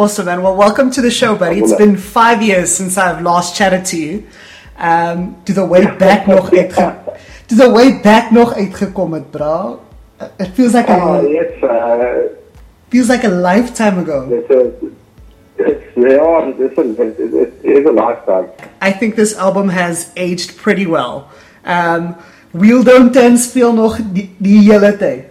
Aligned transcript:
Awesome, 0.00 0.24
man. 0.24 0.40
Well, 0.42 0.56
welcome 0.56 0.90
to 0.92 1.02
the 1.02 1.10
show, 1.10 1.36
buddy. 1.36 1.58
It's 1.58 1.74
been 1.74 1.94
five 1.98 2.40
years 2.40 2.74
since 2.74 2.96
I've 2.96 3.20
last 3.20 3.54
chatted 3.54 3.84
to 3.92 3.98
you. 3.98 4.26
Um, 4.78 5.36
to 5.44 5.52
the 5.52 5.66
way 5.66 5.84
back 5.84 6.26
nog 6.26 6.48
uitge 6.60 6.94
to 7.48 7.54
the 7.54 7.68
way 7.68 8.00
back 8.00 8.30
nog 8.30 8.54
uitgekom 8.56 9.12
het, 9.12 9.30
bro. 9.30 9.80
It 10.38 10.54
feels 10.54 10.72
like 10.72 10.88
Oh, 10.88 11.20
a 11.20 11.28
yes, 11.28 11.62
uh, 11.62 12.32
feels 12.88 13.08
like 13.10 13.24
a 13.24 13.28
lifetime 13.28 13.98
ago. 13.98 14.26
it's 14.30 14.50
a, 14.50 14.60
it's, 15.68 15.84
yeah, 15.96 16.48
it's 16.48 16.78
a, 16.78 16.82
it, 17.02 17.52
it 17.62 17.76
is 17.78 17.84
a 17.84 17.92
lifetime. 17.92 18.48
I 18.80 18.92
think 18.92 19.16
this 19.16 19.36
album 19.36 19.68
has 19.68 20.12
aged 20.16 20.56
pretty 20.56 20.86
well. 20.86 21.28
Um, 21.66 22.14
Wheel 22.54 22.82
Don't 22.82 23.12
Turn 23.12 23.36
speel 23.36 23.74
nog 23.74 23.98
die, 24.14 24.30
die 24.38 24.62
hele 24.72 24.96
tyd. 24.96 25.24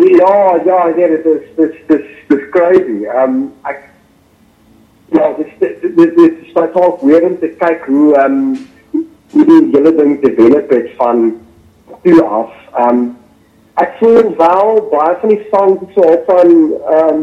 Ja, 0.00 0.60
ja, 0.64 0.86
is, 0.86 0.94
dit 0.96 1.24
is, 1.24 1.40
dit 1.56 1.70
is, 1.86 2.06
dit 2.26 2.38
is 2.38 2.48
crazy. 2.50 3.04
Um, 3.04 3.52
ek, 3.68 3.82
ja, 5.12 5.32
dit 5.36 5.46
is, 5.46 5.52
dit, 5.58 5.96
dit, 5.96 6.16
dit 6.16 6.38
is 6.42 6.52
totaal 6.52 6.98
weer 7.02 7.26
om 7.28 7.36
te 7.38 7.50
kyk 7.60 7.84
hoe, 7.84 8.14
um, 8.22 8.56
hoe 9.34 9.44
die 9.44 9.58
hele 9.74 9.92
ding 9.98 10.14
develop 10.22 10.72
het 10.72 10.88
van 10.96 11.26
toe 12.02 12.22
af. 12.22 12.54
Um, 12.80 13.02
ek 13.82 13.98
voel 14.00 14.32
wel, 14.40 14.72
baie 14.94 15.18
van 15.20 15.34
die 15.34 15.42
songs 15.50 15.92
so 15.98 16.08
op 16.14 16.24
van, 16.32 16.56
um, 16.96 17.22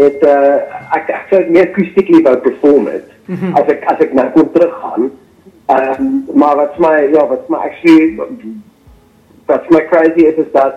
het, 0.00 0.24
uh, 0.24 0.56
ek, 0.96 1.12
ek 1.12 1.28
sou 1.28 1.42
het 1.42 1.52
meer 1.52 1.68
akoestiekly 1.68 2.22
wou 2.24 2.36
perform 2.46 2.88
het, 2.94 3.12
as 3.60 3.68
ek, 3.76 3.84
as 3.92 4.00
ek 4.08 4.16
nou 4.16 4.28
kon 4.38 4.48
teruggaan. 4.56 5.10
Um, 5.70 6.10
maar 6.32 6.56
wat 6.64 6.80
my, 6.82 6.96
ja, 7.12 7.28
wat 7.28 7.44
my 7.52 7.60
actually, 7.68 8.16
wat 9.50 9.70
my 9.70 9.82
crazy 9.90 10.26
is, 10.30 10.38
is 10.44 10.52
dat 10.52 10.74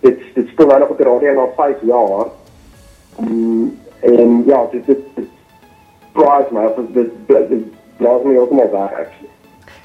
dit 0.00 0.18
dit 0.34 0.48
speel 0.48 0.66
nou 0.66 0.78
nog 0.80 0.88
op 0.94 0.98
die 1.00 1.06
radio 1.06 1.34
na 1.34 1.46
5 1.56 1.76
jaar. 1.82 2.26
Mm, 3.18 3.78
en 4.00 4.42
ja, 4.46 4.66
dit 4.72 4.86
dit 4.86 5.04
dit 5.14 5.28
surprise 6.12 6.50
my, 6.50 6.66
dit 6.76 6.94
dit 6.94 7.10
dit- 7.26 7.48
dit 7.48 7.64
blaas 7.96 8.22
my 8.24 8.70
weg 8.70 8.92
actually. 9.02 9.32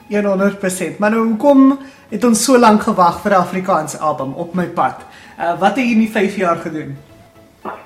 100%. 0.10 0.98
Maar 0.98 1.10
nou 1.10 1.28
hoekom 1.28 1.78
het 2.10 2.24
ons 2.24 2.44
so 2.44 2.58
lank 2.58 2.82
gewag 2.82 3.22
vir 3.22 3.32
'n 3.32 3.36
Afrikaanse 3.36 3.98
album 3.98 4.34
op 4.34 4.54
my 4.54 4.66
pad? 4.66 4.96
Uh, 5.40 5.60
wat 5.60 5.76
het 5.76 5.86
jy 5.86 5.92
in 5.92 6.00
die 6.00 6.12
5 6.12 6.36
jaar 6.36 6.56
gedoen? 6.56 6.98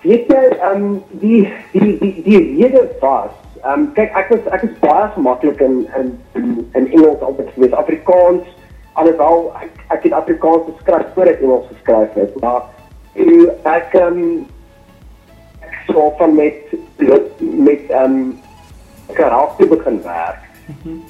Weet 0.02 0.28
jy, 0.28 0.58
ehm 0.60 0.84
um, 0.84 1.04
die 1.10 1.54
die 1.72 1.98
die 2.00 2.22
die 2.24 2.40
rede 2.62 2.90
was, 3.00 3.32
ehm 3.64 3.80
um, 3.80 3.92
kyk 3.94 4.12
ek 4.16 4.30
was 4.30 4.46
ek 4.52 4.62
is 4.62 4.80
baie 4.80 5.10
gemaklik 5.14 5.60
in 5.60 5.88
in 5.98 6.20
in, 6.34 6.70
in 6.74 6.92
Engels 6.92 7.22
altyd 7.22 7.50
gewees. 7.54 7.72
Afrikaans 7.72 8.44
alhoewel 8.94 9.52
ek 9.62 9.72
ek 9.88 10.04
het 10.04 10.14
Afrikaans 10.14 10.64
geskryf 10.76 11.06
voor 11.14 11.32
ek 11.32 11.42
Engels 11.42 11.68
geskryf 11.68 12.14
het, 12.14 12.40
maar 12.42 12.62
toe 13.14 13.54
ek 13.64 13.94
ehm 13.94 14.18
um, 14.18 14.46
ek 15.60 15.76
so 15.88 16.14
van 16.18 16.36
met 16.36 16.74
met 17.40 17.90
ehm 17.90 18.04
um, 18.04 18.40
karakter 19.14 19.68
begin 19.68 20.02
werk. 20.04 20.42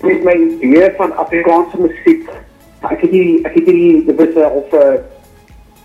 Met 0.02 0.23
my 0.23 0.36
idee 0.59 0.92
van 0.98 1.16
Afrikaanse 1.16 1.81
musiek. 1.81 2.30
Ek 2.81 3.02
het 3.02 3.12
hier 3.12 3.45
ek 3.45 3.53
het 3.53 3.67
hier 3.67 4.06
dit 4.06 4.16
was 4.16 4.36
'n 4.36 4.52
of 4.59 4.72
'n 4.72 5.00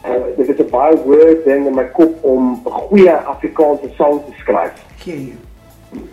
uh, 0.06 0.36
dit 0.36 0.48
is 0.48 0.58
'n 0.58 0.70
baie 0.70 0.96
woord 1.05 1.44
ding 1.44 1.66
in 1.66 1.74
my 1.74 1.88
kop 1.98 2.24
om 2.24 2.62
'n 2.64 2.70
goeie 2.70 3.12
Afrikaanse 3.12 3.90
sang 3.96 4.20
te 4.24 4.33
skryf. 4.38 4.74
Okay. 5.00 5.33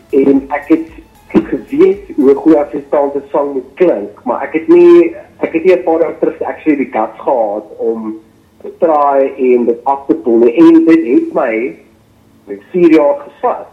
En 0.09 0.45
ek 0.49 0.67
het 0.67 0.87
ek 1.27 1.33
het 1.33 1.45
geweet 1.45 2.01
hoe 2.15 2.31
'n 2.31 2.35
goeie 2.35 2.59
Afrikaanse 2.59 3.21
sang 3.31 3.53
moet 3.53 3.71
klink, 3.73 4.23
maar 4.23 4.41
ek 4.41 4.53
het 4.53 4.67
nie 4.67 5.15
ek 5.39 5.53
het 5.53 5.63
nie 5.63 5.75
'n 5.75 5.83
paar 5.83 5.99
jaar 6.01 6.19
terug 6.19 6.41
actually 6.41 6.77
die 6.77 6.91
guts 6.91 7.19
gehad 7.19 7.65
om 7.77 8.19
te 8.61 8.71
try 8.79 9.33
en 9.37 9.65
dit 9.65 9.79
af 9.83 10.05
te 10.07 10.21
doen 10.23 10.47
en 10.47 10.85
dit 10.85 11.05
het 11.05 11.33
my 11.33 11.77
ek 12.47 12.61
4 12.71 12.91
jaar 12.91 13.17
gevat. 13.19 13.67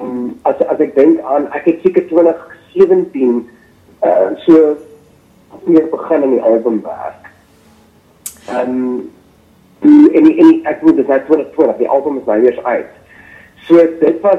Um, 0.00 0.38
as 0.42 0.54
as 0.66 0.78
ek 0.80 0.94
dink 0.94 1.20
aan 1.20 1.52
ek 1.52 1.64
het 1.64 1.80
seker 1.82 2.06
2017 2.08 3.48
uh 4.02 4.30
so 4.46 4.76
weer 5.64 5.88
begin 5.90 6.22
in 6.22 6.30
die 6.30 6.42
album 6.42 6.80
werk. 6.82 7.28
Um, 8.48 9.10
en 9.82 10.10
en 10.14 10.24
die- 10.24 10.60
ek 10.64 10.82
moet 10.82 10.96
dit 10.96 11.06
nou 11.08 11.20
2020, 11.26 11.76
die 11.76 11.88
album 11.88 12.18
is 12.18 12.24
nou 12.24 12.44
eers 12.44 12.64
uit. 12.64 12.90
So 13.66 13.76
dit 13.76 14.20
was 14.20 14.38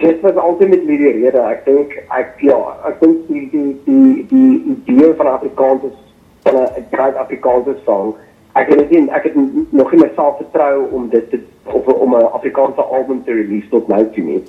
dit 0.00 0.20
was 0.20 0.34
altyd 0.34 0.86
die 0.86 0.96
rede. 0.96 1.38
Ek 1.38 1.64
dink 1.64 1.92
ek 2.08 2.40
ja, 2.44 2.58
ek 2.88 3.00
dink 3.02 3.26
die 3.28 3.46
die 3.52 3.72
die 3.84 4.26
die 4.30 4.76
idee 4.86 5.12
van 5.18 5.32
Afrikaans 5.34 5.84
is 5.90 5.98
van 6.42 6.56
'n 6.56 6.86
groot 6.92 7.16
Afrikaanse 7.16 7.76
sang. 7.84 8.14
Ek 8.52 8.68
het 8.68 8.90
nie 8.90 9.10
ek 9.10 9.28
het 9.28 9.34
nog 9.70 9.92
nie 9.92 10.00
myself 10.00 10.36
vertrou 10.36 10.88
om 10.90 11.08
dit 11.08 11.30
te 11.30 11.40
of 11.64 11.86
om 11.86 12.14
'n 12.16 12.32
Afrikaanse 12.32 12.82
album 12.82 13.24
te 13.24 13.32
release 13.32 13.68
tot 13.68 13.88
nou 13.88 14.04
toe 14.14 14.24
nie. 14.24 14.42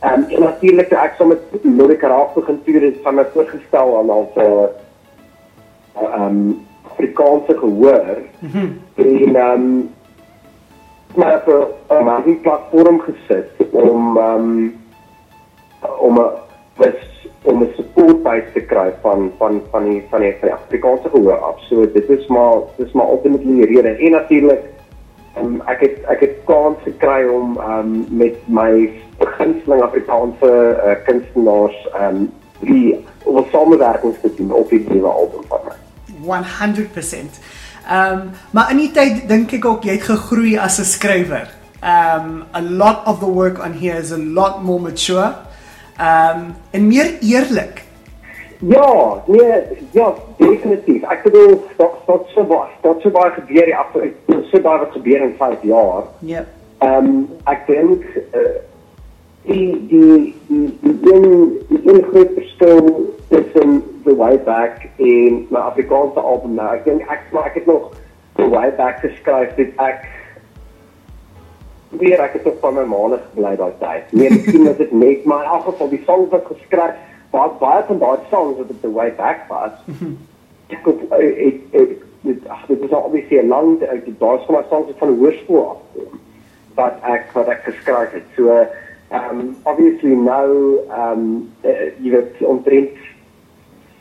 Ehm 0.00 0.22
en 0.28 0.40
natuurlik 0.40 0.90
ek 0.92 1.14
saam 1.18 1.28
met 1.28 1.40
Lori 1.62 1.96
Karaaf 1.96 2.34
begin 2.34 2.62
toer 2.64 2.82
het 2.82 2.96
van 3.02 3.14
my 3.14 3.24
voorgestel 3.32 3.98
aan 3.98 4.10
al 4.10 4.30
'n 4.34 4.68
ehm 6.02 6.50
Afrikaanse 6.90 7.58
gehoor. 7.58 8.16
En 8.94 9.36
ehm 9.36 9.64
maar 11.14 11.42
op 11.46 11.46
'n 11.48 11.94
amazing 11.94 12.40
platform 12.40 13.00
gesit 13.00 13.50
om 13.70 14.16
ehm 14.18 14.68
om 15.98 16.18
'n 16.18 16.30
om 17.46 17.62
'n 17.62 17.72
support 17.76 18.22
base 18.22 18.52
te 18.52 18.60
kry 18.60 18.92
van 19.02 19.32
van 19.38 19.62
van 19.70 19.84
die 19.84 20.02
van 20.10 20.20
die, 20.20 20.34
van 20.40 20.48
die 20.48 20.52
Afrikaanse 20.52 21.08
gehoor 21.08 21.38
af. 21.38 21.60
So 21.68 21.92
dit 21.92 22.08
is 22.08 22.26
maar 22.26 22.56
dis 22.76 22.92
maar 22.92 23.08
ultimately 23.08 23.54
die 23.54 23.66
rede. 23.66 23.88
En 23.88 24.10
natuurlik 24.10 24.62
um, 25.38 25.62
ek 25.66 25.80
het 25.80 25.96
ek 26.04 26.20
het 26.20 26.36
kans 26.44 26.76
gekry 26.82 27.26
om 27.28 27.58
ehm 27.60 27.90
met 28.08 28.36
my 28.46 28.90
gunsteling 29.18 29.82
Afrikaanse 29.82 30.50
uh, 30.86 30.96
kunstenaars 31.04 31.88
ehm 31.94 32.26
die 32.60 33.04
om 33.24 33.38
'n 33.38 33.46
samewerking 33.52 34.14
te 34.20 34.34
doen 34.36 34.52
op 34.52 34.68
die 34.68 34.84
nuwe 34.88 35.08
album 35.08 35.42
van 35.48 35.60
my. 35.64 35.74
100%. 36.22 37.40
Ehm 37.88 38.12
um, 38.12 38.30
maar 38.50 38.70
in 38.70 38.76
die 38.76 38.90
tyd 38.90 39.28
dink 39.28 39.52
ek 39.52 39.64
ook 39.64 39.84
jy 39.84 39.92
het 39.92 40.10
gegroei 40.10 40.58
as 40.58 40.78
'n 40.78 40.84
skrywer. 40.84 41.48
Um 41.82 42.44
a 42.52 42.62
lot 42.62 43.06
of 43.06 43.18
the 43.18 43.30
work 43.30 43.58
on 43.64 43.72
here 43.72 43.98
is 43.98 44.12
a 44.12 44.18
lot 44.18 44.62
more 44.62 44.80
mature. 44.80 45.34
Um 46.00 46.54
en 46.70 46.86
meer 46.86 47.18
eerlik. 47.20 47.84
Ja, 48.58 49.22
nee, 49.26 49.62
ja, 49.90 50.14
definitief. 50.36 51.02
Ek 51.02 51.22
bedoel, 51.22 51.64
dat 51.76 51.92
dat 52.06 52.28
so 52.34 52.44
baie, 52.44 52.70
dat 52.80 53.00
so 53.00 53.10
baie 53.10 53.30
gebeur 53.30 53.64
die 53.64 53.76
afgelope 53.76 54.44
so 54.50 54.60
baie 54.60 54.78
wat 54.78 54.92
gebeur 54.92 55.20
in 55.20 55.34
5 55.38 55.62
jaar. 55.62 56.08
Ja. 56.18 56.44
Ehm 56.78 57.24
ek 57.44 57.66
dink 57.66 58.04
uh, 58.32 58.40
die 59.48 59.86
die 59.88 60.34
die 60.48 60.78
die 60.80 61.12
een 61.12 61.60
een 61.84 62.02
groot 62.10 62.32
verskil 62.34 63.14
tussen 63.28 63.82
The 64.04 64.16
Way 64.16 64.38
Back 64.44 64.88
en 64.96 65.46
my 65.50 65.58
Afrikaanse 65.58 66.20
album 66.20 66.54
nou. 66.54 66.68
Ek 66.74 66.84
dink 66.84 67.04
ek 67.10 67.28
maar 67.32 67.50
ek 67.52 67.60
het 67.60 67.66
nog 67.66 67.92
The 68.36 68.48
Way 68.48 68.72
Back 68.76 69.00
geskryf 69.04 69.54
dit 69.56 69.72
ek 69.76 70.04
weer 71.98 72.20
ek 72.20 72.32
het 72.32 72.44
nog 72.44 72.58
van 72.60 72.74
my 72.74 72.84
maande 72.84 73.18
gebly 73.30 73.56
daai 73.56 73.72
tyd. 73.78 74.12
Nee, 74.12 74.30
miskien 74.30 74.66
is 74.66 74.76
dit 74.76 74.92
net 74.92 75.24
maar 75.24 75.44
in 75.44 75.50
elk 75.50 75.64
geval 75.70 75.88
die 75.88 76.02
songs 76.06 76.30
wat 76.30 76.48
geskryf 76.50 76.94
baie 77.30 77.50
baie 77.60 77.82
van 77.86 77.98
daai 77.98 78.18
songs 78.30 78.58
wat 78.58 78.70
op 78.70 78.80
The 78.80 78.92
Way 78.92 79.14
Back 79.16 79.46
was. 79.48 79.72
ek 80.74 80.86
het 80.88 81.02
ek 81.18 81.60
ek 81.72 82.04
dit 82.26 82.48
ag 82.50 82.66
dit 82.66 82.82
is 82.82 82.94
obviously 82.98 83.38
'n 83.38 83.48
lang 83.48 83.82
uit 83.82 84.04
die 84.04 84.16
daai 84.18 84.38
van 84.46 84.54
my 84.54 84.64
songs 84.70 84.92
van 84.98 85.14
hoërskool 85.18 85.68
af 85.70 85.80
wat 86.74 86.96
ek 87.02 87.30
wat 87.32 87.48
ek 87.48 87.62
geskryf 87.64 88.12
het. 88.12 88.26
So 88.36 88.48
ehm 88.50 89.40
um, 89.40 89.56
obviously 89.62 90.14
nou 90.14 90.78
ehm 90.88 91.12
um, 91.12 91.52
jy 92.02 92.10
weet 92.10 92.42
omtrent 92.42 92.98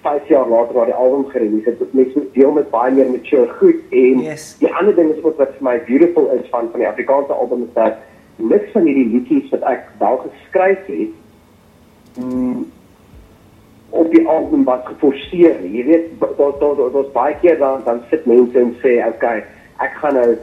5 0.05 0.27
jaar 0.31 0.47
later 0.49 0.77
waar 0.77 0.89
die 0.91 0.99
album 1.05 1.25
gerelease 1.33 1.69
het, 1.69 1.93
mense 1.93 2.17
moet 2.17 2.33
deel 2.33 2.51
met 2.57 2.69
baie 2.73 2.93
meer 2.93 3.09
mature 3.11 3.49
goed 3.59 3.81
en 3.89 4.21
Yes. 4.25 4.55
die 4.59 4.71
ander 4.73 4.95
ding 4.95 5.09
is 5.15 5.23
ook 5.23 5.37
wat 5.41 5.55
vir 5.57 5.67
my 5.69 5.77
beautiful 5.89 6.29
is 6.37 6.49
van 6.53 6.69
van 6.71 6.83
die 6.83 6.89
Afrikaanse 6.89 7.33
album 7.33 7.63
is 7.67 7.73
dat 7.73 8.01
niks 8.35 8.71
van 8.71 8.85
hierdie 8.89 9.07
liedjies 9.13 9.51
wat 9.53 9.63
ek 9.71 9.85
wel 9.99 10.17
geskryf 10.27 10.87
het 10.91 11.13
mm, 12.23 12.65
op 13.95 14.11
die 14.11 14.27
album 14.27 14.63
wat 14.67 14.83
geforseer. 14.85 15.61
Jy 15.63 15.85
weet 15.87 16.19
daar 16.19 16.35
daar 16.59 16.75
daar 16.75 16.91
daar's 16.91 17.11
baie 17.15 17.35
keer 17.41 17.57
dan 17.57 17.81
dan 17.85 18.01
sit 18.09 18.25
mense 18.25 18.59
en 18.59 18.75
sê 18.83 18.97
okay, 19.07 19.43
ek 19.79 19.95
gaan 20.01 20.13
nou 20.19 20.35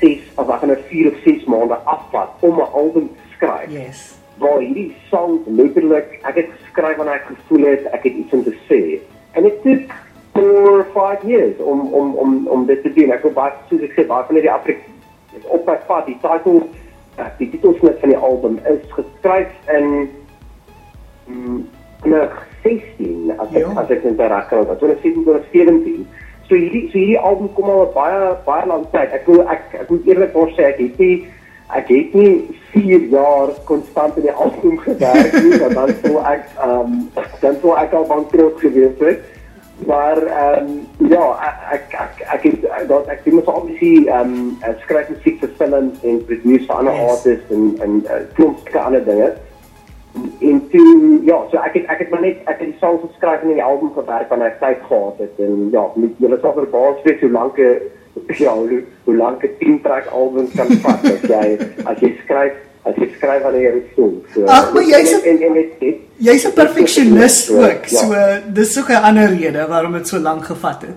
6 0.00 0.18
of 0.36 0.48
ek 0.48 0.60
gaan 0.62 0.72
nou 0.74 0.80
4 0.90 1.10
of 1.12 1.22
6 1.24 1.44
maande 1.44 1.78
afvat 1.94 2.28
om 2.40 2.60
'n 2.60 2.72
album 2.82 3.08
te 3.08 3.34
skryf. 3.36 3.70
Yes. 3.72 4.16
Waar 4.38 4.60
hierdie 4.60 4.94
song 5.10 5.40
letterlik 5.46 6.18
ek 6.22 6.34
het 6.34 6.50
geskryf 6.58 6.96
wanneer 6.96 7.14
ek 7.14 7.30
gevoel 7.32 7.64
het 7.66 7.86
ek 7.92 8.02
het 8.02 8.14
iets 8.14 8.32
om 8.32 8.42
te 8.44 8.54
sê. 8.68 9.00
En 9.32 9.46
it 9.46 9.62
took 9.62 9.96
for 10.32 10.86
5 10.94 11.22
years 11.26 11.56
om 11.58 11.80
om 11.92 12.14
om 12.14 12.46
om 12.46 12.66
dit 12.66 12.82
te 12.82 12.92
doen. 12.92 13.12
Ek 13.12 13.22
wil 13.22 13.32
baie 13.32 13.52
soos 13.68 13.82
ek 13.82 13.96
sê 13.96 14.06
baie 14.06 14.24
van 14.28 14.40
die 14.40 14.52
Afrika 14.52 14.96
op 15.48 15.66
my 15.66 15.76
pad 15.86 16.06
die 16.06 16.16
titel 16.22 16.62
eh, 17.18 17.26
die 17.38 17.50
titelsnit 17.50 17.98
van 18.00 18.12
die 18.12 18.18
album 18.18 18.58
is 18.70 18.92
geskryf 18.92 19.50
in 19.74 20.08
mm, 21.26 21.66
in 22.04 22.14
16 22.62 23.32
as 23.38 23.48
ek 23.52 23.58
Ja. 23.58 23.72
as 23.76 23.90
ek 23.90 24.04
net 24.04 24.20
reg 24.20 24.48
kan. 24.48 24.66
2016 24.66 25.24
tot 25.24 25.44
17. 25.52 26.06
So 26.48 26.54
hierdie 26.54 26.86
so 26.90 26.98
hierdie 26.98 27.18
album 27.18 27.52
kom 27.54 27.70
al 27.70 27.90
baie 27.94 28.34
baie 28.46 28.66
lank 28.66 28.90
tyd. 28.92 29.12
Ek 29.12 29.26
wil 29.26 29.44
ek 29.48 29.74
ek 29.80 29.90
moet 29.90 30.06
eerlikwaar 30.06 30.54
sê 30.56 30.70
ek 30.72 30.80
het 30.84 30.98
nie 30.98 31.26
ek 31.76 31.88
het 31.88 32.14
nie 32.14 32.58
4 32.72 33.00
jaar 33.12 33.48
konstant 33.64 34.16
in 34.16 34.22
die 34.22 34.32
album 34.32 34.78
gewerk 34.78 35.32
nie, 35.42 35.58
want 35.58 35.74
dan 35.74 35.92
sou 36.02 36.22
ek 36.24 36.46
ehm 36.56 36.94
um, 36.94 37.10
dan 37.40 37.58
sou 37.62 37.74
ek 37.76 37.92
al 37.92 38.06
bankroet 38.08 38.60
gewees 38.60 38.96
het. 39.02 39.26
Maar 39.86 40.22
ehm 40.26 40.70
um, 40.70 41.08
ja, 41.08 41.26
ek 41.72 41.92
ek 41.92 42.22
ek 42.34 42.42
het 42.42 42.88
dat 42.88 43.06
ek 43.06 43.26
moet 43.32 43.44
obviously 43.44 44.06
ehm 44.06 44.32
um, 44.64 44.78
skryf 44.84 45.08
musiek 45.08 45.38
vir 45.44 45.52
films 45.60 46.00
en 46.02 46.24
produce 46.24 46.64
vir 46.66 46.74
ander 46.76 46.96
yes. 46.96 47.10
artists 47.10 47.52
en 47.52 47.76
en 47.84 48.00
uh, 48.04 48.22
klomp 48.34 48.74
ander 48.74 49.04
dinge. 49.04 49.32
En 50.40 50.68
toe 50.70 51.20
ja, 51.24 51.38
so 51.50 51.60
ek 51.62 51.78
het 51.78 51.86
ek 51.94 51.98
het 51.98 52.10
maar 52.10 52.24
net 52.24 52.40
ek 52.44 52.58
het 52.58 52.66
die 52.72 52.80
songs 52.80 53.04
geskryf 53.06 53.42
en 53.42 53.52
in 53.52 53.60
die 53.60 53.64
album 53.64 53.92
gewerk 53.94 54.32
wanneer 54.32 54.54
ek 54.54 54.60
tyd 54.64 54.82
gehad 54.88 55.22
het 55.22 55.46
en 55.46 55.68
ja, 55.72 55.86
met 55.94 56.18
julle 56.18 56.38
sal 56.42 56.56
verbaas 56.56 57.02
wees 57.04 57.20
hoe 57.20 57.30
lank 57.30 57.60
ja, 58.44 58.54
hoe, 58.54 58.82
hoe 59.04 59.16
lank 59.16 59.42
'n 59.42 59.54
10 59.58 59.80
track 59.82 60.06
album 60.06 60.48
kan 60.56 60.66
vat 60.84 61.04
as 61.04 61.22
jy 61.22 61.58
as 61.84 61.98
jy 62.00 62.12
skryf 62.24 62.52
as 62.82 62.94
jy 62.96 63.08
skryf 63.16 63.42
wanneer 63.42 63.74
jy 63.74 63.82
sing. 63.94 64.14
So 64.34 64.44
Ag, 64.44 64.72
maar 64.72 64.82
jy's 64.82 65.12
'n 65.12 65.94
jy's 66.18 66.46
'n 66.46 66.52
perfeksionis 66.52 67.50
ook. 67.50 67.84
Ja. 67.86 67.98
So 67.98 68.14
dis 68.52 68.78
ook 68.78 68.90
'n 68.90 69.02
ander 69.02 69.28
rede 69.28 69.66
waarom 69.68 69.92
dit 69.92 70.08
so 70.08 70.18
lank 70.18 70.44
gevat 70.44 70.82
het. 70.82 70.96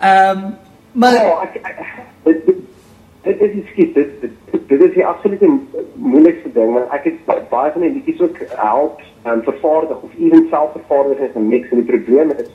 Ehm 0.00 0.38
um, 0.38 0.54
maar 0.92 1.12
ja, 1.12 1.42
ek, 1.42 1.54
ek, 1.62 1.78
dit 2.22 2.46
dit 2.46 3.38
dit 3.38 3.40
is 3.40 3.68
skiet 3.70 3.94
dit 3.94 4.10
dit 4.66 4.80
is 4.80 4.94
die 4.94 5.06
absolute 5.06 5.48
moeilikste 5.94 6.52
ding 6.52 6.72
want 6.72 6.92
ek 6.96 7.04
het 7.10 7.48
baie 7.50 7.72
van 7.72 7.84
die 7.84 7.92
liedjies 7.92 8.20
ook 8.20 8.38
help 8.56 9.00
en 9.22 9.42
vervaardig 9.44 10.02
of 10.02 10.14
ewen 10.18 10.46
self 10.50 10.72
vervaardig 10.72 11.18
en 11.18 11.42
'n 11.42 11.48
mix 11.48 11.70
en 11.70 11.82
die 11.82 11.90
probleem 11.92 12.30
is 12.30 12.48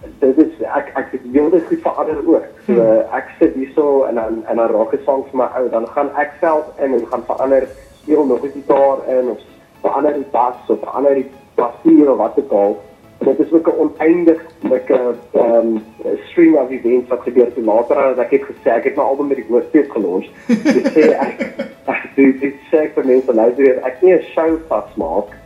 dit 0.00 0.38
is 0.38 0.60
ek 0.64 0.90
ek 0.94 1.14
wil 1.32 1.50
dit 1.50 1.64
goed 1.68 1.82
verander 1.84 2.20
ook. 2.24 2.44
So 2.66 2.72
hmm. 2.72 3.14
ek 3.16 3.32
sit 3.38 3.54
hierso 3.54 4.04
en 4.08 4.14
dan 4.20 4.42
en 4.48 4.56
dan 4.56 4.72
raak 4.72 4.90
dit 4.90 5.04
songs 5.04 5.28
vir 5.30 5.40
my 5.42 5.48
ou, 5.58 5.68
dan 5.72 5.88
gaan 5.94 6.12
ek 6.20 6.36
self 6.40 6.70
in 6.78 6.94
en 6.96 7.06
gaan 7.12 7.24
verander 7.28 7.66
speel 8.02 8.24
nog 8.26 8.44
'n 8.44 8.52
gitaar 8.54 9.08
in 9.08 9.30
of 9.30 9.40
verander 9.80 10.14
die 10.14 10.30
bas 10.32 10.56
of 10.68 10.78
verander 10.80 11.14
die 11.14 11.30
klavier 11.54 12.12
of 12.12 12.18
wat 12.18 12.38
ook 12.38 12.52
al. 12.52 12.78
Dit 13.18 13.38
is 13.38 13.52
ook 13.52 13.68
'n 13.68 13.80
oneindige 13.84 15.14
ehm 15.32 15.44
um, 15.44 15.84
stream 16.30 16.54
of 16.54 16.70
events 16.70 17.08
wat 17.08 17.22
gebeur 17.22 17.52
te 17.52 17.62
later 17.62 17.96
as 17.96 18.16
ek 18.16 18.30
het 18.30 18.42
gesê 18.42 18.70
ek 18.70 18.84
het 18.84 18.96
my 18.96 19.02
album 19.02 19.26
met 19.26 19.36
die 19.36 19.46
hoofstuk 19.48 19.92
gelons. 19.92 20.30
Dit 20.46 20.86
sê 20.96 21.12
ek 21.12 21.36
ek 21.94 22.02
doen 22.16 22.38
dit 22.40 22.54
sê 22.72 22.88
vir 22.94 23.04
mense 23.04 23.34
luister 23.34 23.84
ek 23.84 24.02
nie 24.02 24.14
'n 24.14 24.24
show 24.32 24.56
vasmaak 24.68 25.39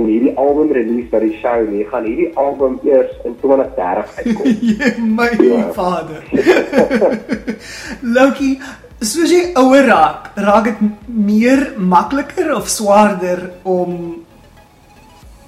en 0.00 0.08
hierdie 0.08 0.32
album 0.40 0.72
release 0.72 1.10
by 1.12 1.20
die 1.22 1.36
show 1.40 1.56
nie 1.68 1.84
gaan 1.90 2.06
hierdie 2.08 2.30
album 2.40 2.78
eers 2.88 3.12
in 3.28 3.36
2030 3.42 4.14
uitkom. 4.20 5.14
my 5.16 5.28
ja. 5.36 5.66
vader. 5.76 6.22
Loki, 8.16 8.54
soos 9.00 9.32
jy 9.32 9.44
ouer 9.60 9.86
raak, 9.88 10.32
raak 10.40 10.70
dit 10.70 10.82
meer 11.08 11.66
makliker 11.78 12.52
of 12.56 12.68
swaarder 12.68 13.46
om 13.68 13.94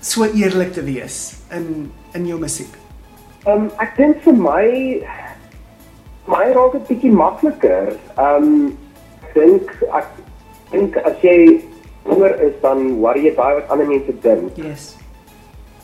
so 0.02 0.26
eerlik 0.26 0.72
te 0.76 0.84
wees 0.84 1.18
in 1.54 1.90
in 2.12 2.26
jou 2.28 2.38
musiek. 2.40 2.72
Ehm 3.46 3.66
um, 3.66 3.68
ek 3.80 3.96
dink 3.96 4.22
vir 4.26 4.38
my 4.38 4.66
my 6.30 6.46
raak 6.54 6.78
dit 6.78 6.88
bietjie 6.92 7.12
makliker. 7.16 7.92
Ehm 8.16 8.48
um, 8.48 8.56
dink 9.34 9.70
ek 10.00 10.08
dink 10.72 10.96
as 11.04 11.24
jy 11.24 11.62
honger 12.04 12.40
is 12.40 12.54
dan 12.60 12.96
worry 13.00 13.26
jy 13.26 13.34
baie 13.36 13.58
wat 13.60 13.70
ander 13.70 13.86
mense 13.86 14.14
dink. 14.24 14.56
Yes. 14.56 14.96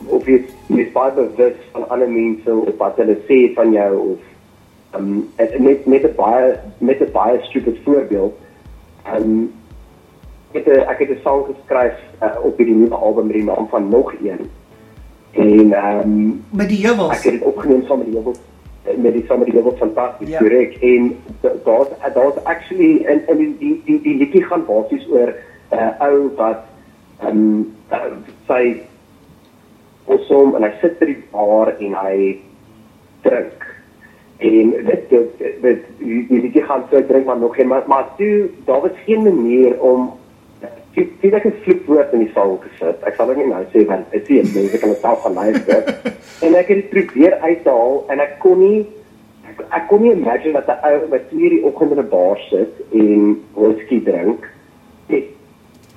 Of 0.07 0.27
jy 0.27 0.43
jy 0.73 0.89
baie 0.95 1.15
bewus 1.17 1.61
van 1.75 1.87
ander 1.89 2.11
mense 2.11 2.55
of 2.55 2.75
wat 2.81 2.99
hulle 3.03 3.19
sê 3.31 3.41
van 3.55 3.73
jou 3.77 3.93
of 4.15 4.99
um 4.99 5.09
net 5.37 5.87
met 5.87 6.05
'n 6.05 6.15
baie 6.17 6.59
met 6.79 7.01
'n 7.01 7.13
baie 7.13 7.41
stupid 7.51 7.79
voorbeeld. 7.85 8.35
Um 9.15 9.53
ek 10.53 10.65
het 10.65 10.87
ek 10.89 10.99
het 10.99 11.11
'n 11.11 11.21
sang 11.23 11.45
geskryf 11.47 11.97
uh, 12.23 12.37
op 12.43 12.57
hierdie 12.57 12.75
nuwe 12.75 12.95
album 12.95 13.27
met 13.27 13.37
die 13.37 13.45
naam 13.45 13.69
van 13.69 13.89
nog 13.89 14.13
een. 14.23 14.51
En 15.33 15.73
um 15.73 16.45
met 16.51 16.69
die 16.69 16.87
heuwels. 16.87 17.19
Ek 17.19 17.23
het 17.23 17.33
dit 17.33 17.43
opgeneem 17.43 17.85
saam 17.87 17.99
met 17.99 18.07
die 18.07 18.17
heuwels 18.17 18.41
met 18.97 19.13
die 19.13 19.25
saam 19.27 19.39
met 19.39 19.49
die 19.51 19.57
heuwels 19.57 19.79
fantasties 19.79 20.29
ja. 20.29 20.39
direk 20.39 20.77
en 20.81 21.17
daar's 21.65 21.89
daar's 22.15 22.45
actually 22.45 23.05
en 23.05 23.37
die 23.37 23.57
die 23.59 23.83
die, 23.85 24.01
die 24.01 24.17
liedjie 24.17 24.43
gaan 24.45 24.65
basies 24.65 25.09
oor 25.11 25.35
'n 25.71 25.79
uh, 25.79 26.09
ou 26.09 26.31
wat 26.37 26.65
ehm 27.21 27.29
um, 27.29 27.75
uh, 27.93 28.13
sy 28.47 28.83
osom 30.05 30.55
en 30.57 30.65
hy 30.65 30.71
sit 30.81 30.99
by 31.01 31.09
die 31.11 31.23
bar 31.33 31.73
en 31.79 31.97
hy 32.03 32.19
drink. 33.27 33.67
En 34.39 34.71
dit 34.87 35.11
dit 35.11 35.43
dit 35.63 35.89
die 35.99 36.51
die 36.55 36.63
gaan 36.63 36.87
sy 36.93 37.03
drink 37.09 37.27
maar 37.27 37.41
nog 37.41 37.57
geen 37.57 37.69
maar 37.69 37.85
maar 37.87 38.07
toe 38.17 38.49
daar 38.67 38.81
was 38.81 39.05
geen 39.05 39.23
manier 39.23 39.81
om 39.81 40.13
sien 40.95 41.35
ek 41.35 41.47
'n 41.47 41.59
flipwoord 41.63 42.13
in 42.13 42.25
die 42.25 42.33
saal 42.35 42.59
gesit. 42.63 43.03
Ek 43.07 43.15
sal 43.15 43.27
dit 43.27 43.37
nie 43.37 43.47
nou 43.47 43.65
sê 43.73 43.87
want 43.87 44.11
dit 44.11 44.27
sien 44.27 44.51
mense 44.55 44.79
kan 44.79 44.89
dit 44.89 45.01
self 45.01 45.23
van 45.23 45.35
luister. 45.35 45.83
en 46.45 46.55
ek 46.55 46.69
het 46.69 46.79
dit 46.81 46.91
probeer 46.91 47.35
uithaal 47.43 48.05
en 48.09 48.21
ek 48.21 48.39
kon 48.39 48.59
nie 48.59 48.87
ek, 49.49 49.65
ek 49.71 49.89
kon 49.89 50.03
nie 50.03 50.13
imagine 50.13 50.53
dat 50.53 50.69
'n 50.69 50.87
ou 50.91 51.09
wat 51.09 51.27
hier 51.31 51.51
die 51.51 51.65
oggend 51.65 51.93
in 51.93 51.99
'n 51.99 52.09
bar 52.09 52.39
sit 52.51 52.73
en 52.93 53.43
whisky 53.55 54.03
drink 54.03 54.47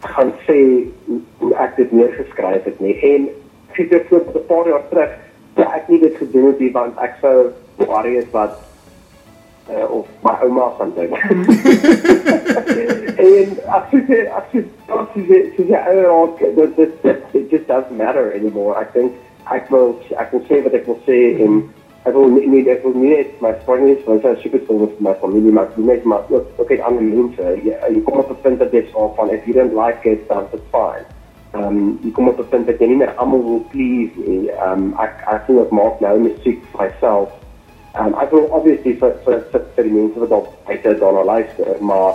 gaan 0.02 0.34
sê 0.48 0.88
hoe 1.38 1.56
ek 1.56 1.76
dit 1.76 1.92
neergeskryf 1.92 2.64
het 2.64 2.80
nie. 2.80 2.96
En 3.14 3.30
ek 3.78 3.90
het 3.90 4.06
voor 4.10 4.22
'n 4.36 4.46
paar 4.48 4.68
jaar 4.68 4.88
terug 4.90 5.10
ja 5.56 5.76
ek 5.76 5.88
nie 5.88 6.00
dit 6.00 6.16
gedoen 6.16 6.46
het 6.46 6.60
nie 6.60 6.72
want 6.72 6.98
ek 6.98 7.14
sou 7.22 7.52
worry 7.76 8.16
het 8.16 8.32
wat 8.32 8.60
uh, 9.70 9.92
of 9.92 10.08
my 10.24 10.32
ouma 10.42 10.72
gaan 10.78 10.94
dink 10.96 11.14
en 13.28 13.48
ek 13.78 13.86
sê 13.92 14.00
ek 14.28 14.46
sê 14.52 14.64
dit 15.28 15.60
is 15.60 15.68
ja 15.68 15.86
dat 16.56 16.76
dit 16.76 16.92
it 17.34 17.52
just 17.52 17.68
doesn't 17.68 17.98
matter 17.98 18.34
anymore. 18.34 18.76
I 18.76 18.86
think 18.94 19.12
ek 19.52 19.70
wil 19.70 19.96
ek 20.18 20.32
wil 20.32 20.44
sê 20.48 20.64
wat 20.64 20.74
ek 20.78 20.88
wil 20.88 21.00
sê 21.08 21.18
en 21.44 21.64
ek 22.02 22.16
wil 22.18 22.32
nie 22.34 22.48
nie 22.50 22.62
ek 22.66 22.82
wil 22.84 22.96
nie 22.98 23.12
net 23.14 23.42
my 23.44 23.52
is 23.94 24.06
want 24.08 24.26
as 24.26 24.42
jy 24.42 24.50
het 24.54 24.70
met 24.70 25.02
my 25.08 25.14
familie 25.22 25.52
maar 25.54 25.68
jy 25.78 25.84
net 25.86 26.04
maar 26.04 26.24
ook 26.30 26.48
ook 26.58 26.70
net 26.70 26.82
ander 26.82 27.04
mense. 27.04 27.44
Jy, 27.64 28.02
kom 28.06 28.18
op 28.20 28.32
'n 28.32 28.42
punt 28.42 28.60
dat 28.60 28.72
jy 28.72 28.82
sê 28.90 29.16
van 29.16 29.30
if 29.30 29.46
you 29.46 29.54
don't 29.54 29.76
like 29.76 30.06
it 30.10 30.28
then 30.28 30.46
it's 30.54 30.66
fine. 30.72 31.06
Um 31.54 32.00
jy 32.04 32.12
kom 32.12 32.28
op 32.28 32.40
'n 32.40 32.50
punt 32.50 32.66
dat 32.66 32.80
jy 32.80 32.88
nie 32.88 32.98
meer 32.98 33.14
almal 33.18 33.44
wil 33.44 33.64
please 33.70 34.12
nie. 34.18 34.50
Um 34.66 34.94
ek 34.98 35.14
ek 35.28 35.46
sien 35.46 35.60
ek 35.60 35.72
maak 35.72 36.02
nou 36.02 36.18
musiek 36.20 36.60
vir 36.72 36.82
myself. 36.82 37.30
Um 38.00 38.16
I 38.16 38.26
will 38.32 38.50
obviously 38.52 38.96
for 38.96 39.14
for 39.24 39.44
for 39.52 39.84
die 39.84 39.94
mense 39.94 40.20
wat 40.20 40.32
op 40.32 40.48
uit 40.66 40.84
daarna 40.84 41.24
luister 41.24 41.78
maar 41.80 42.14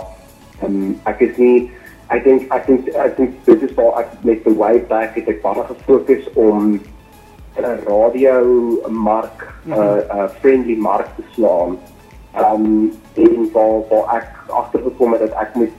um 0.63 0.99
ek 1.05 1.21
is 1.21 1.37
nie 1.37 1.71
I 2.11 2.19
think 2.19 2.51
I 2.51 2.59
think 2.59 2.87
I 2.95 3.09
think 3.09 3.43
this 3.45 3.61
is 3.61 3.71
for 3.71 3.99
ek 3.99 4.07
net 4.23 4.43
the 4.43 4.53
way 4.53 4.79
back 4.79 5.15
het 5.15 5.27
ek 5.27 5.41
baie 5.41 5.63
gefokus 5.63 6.27
om 6.35 6.75
'n 6.75 6.96
radio 7.61 8.81
mark 8.89 9.37
'n 9.65 9.69
mm 9.69 9.73
-hmm. 9.73 9.79
uh, 9.79 10.15
uh, 10.15 10.29
friendly 10.39 10.75
mark 10.75 11.07
te 11.15 11.23
slaan. 11.33 11.77
Um 12.35 12.91
en 13.13 13.49
waar 13.51 13.87
waar 13.89 14.15
ek 14.15 14.27
agtergekom 14.47 15.11
het 15.11 15.21
dat 15.21 15.33
ek 15.33 15.55
moet 15.55 15.71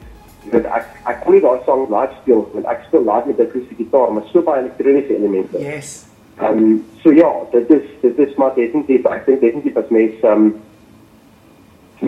dat 0.50 0.64
ek 0.64 0.86
ek 1.04 1.20
kon 1.24 1.32
nie 1.32 1.40
daai 1.40 1.60
song 1.64 1.86
live 1.90 2.12
speel 2.20 2.50
want 2.52 2.66
ek 2.66 2.80
speel 2.86 3.04
live 3.04 3.26
met 3.26 3.38
'n 3.38 3.42
akoestiese 3.42 3.82
gitaar 3.82 4.12
maar 4.12 4.22
so 4.32 4.42
baie 4.42 4.60
elektroniese 4.60 5.16
elemente. 5.16 5.58
Yes. 5.58 6.06
Um 6.42 6.84
so 7.02 7.12
ja, 7.12 7.32
dit 7.50 7.70
is 7.70 7.86
dit 8.00 8.18
is 8.18 8.34
maar 8.34 8.54
definitief 8.54 9.04
ek 9.04 9.26
dink 9.26 9.40
definitief 9.40 9.76
as 9.76 9.88
mens 9.88 10.14
um 10.22 10.54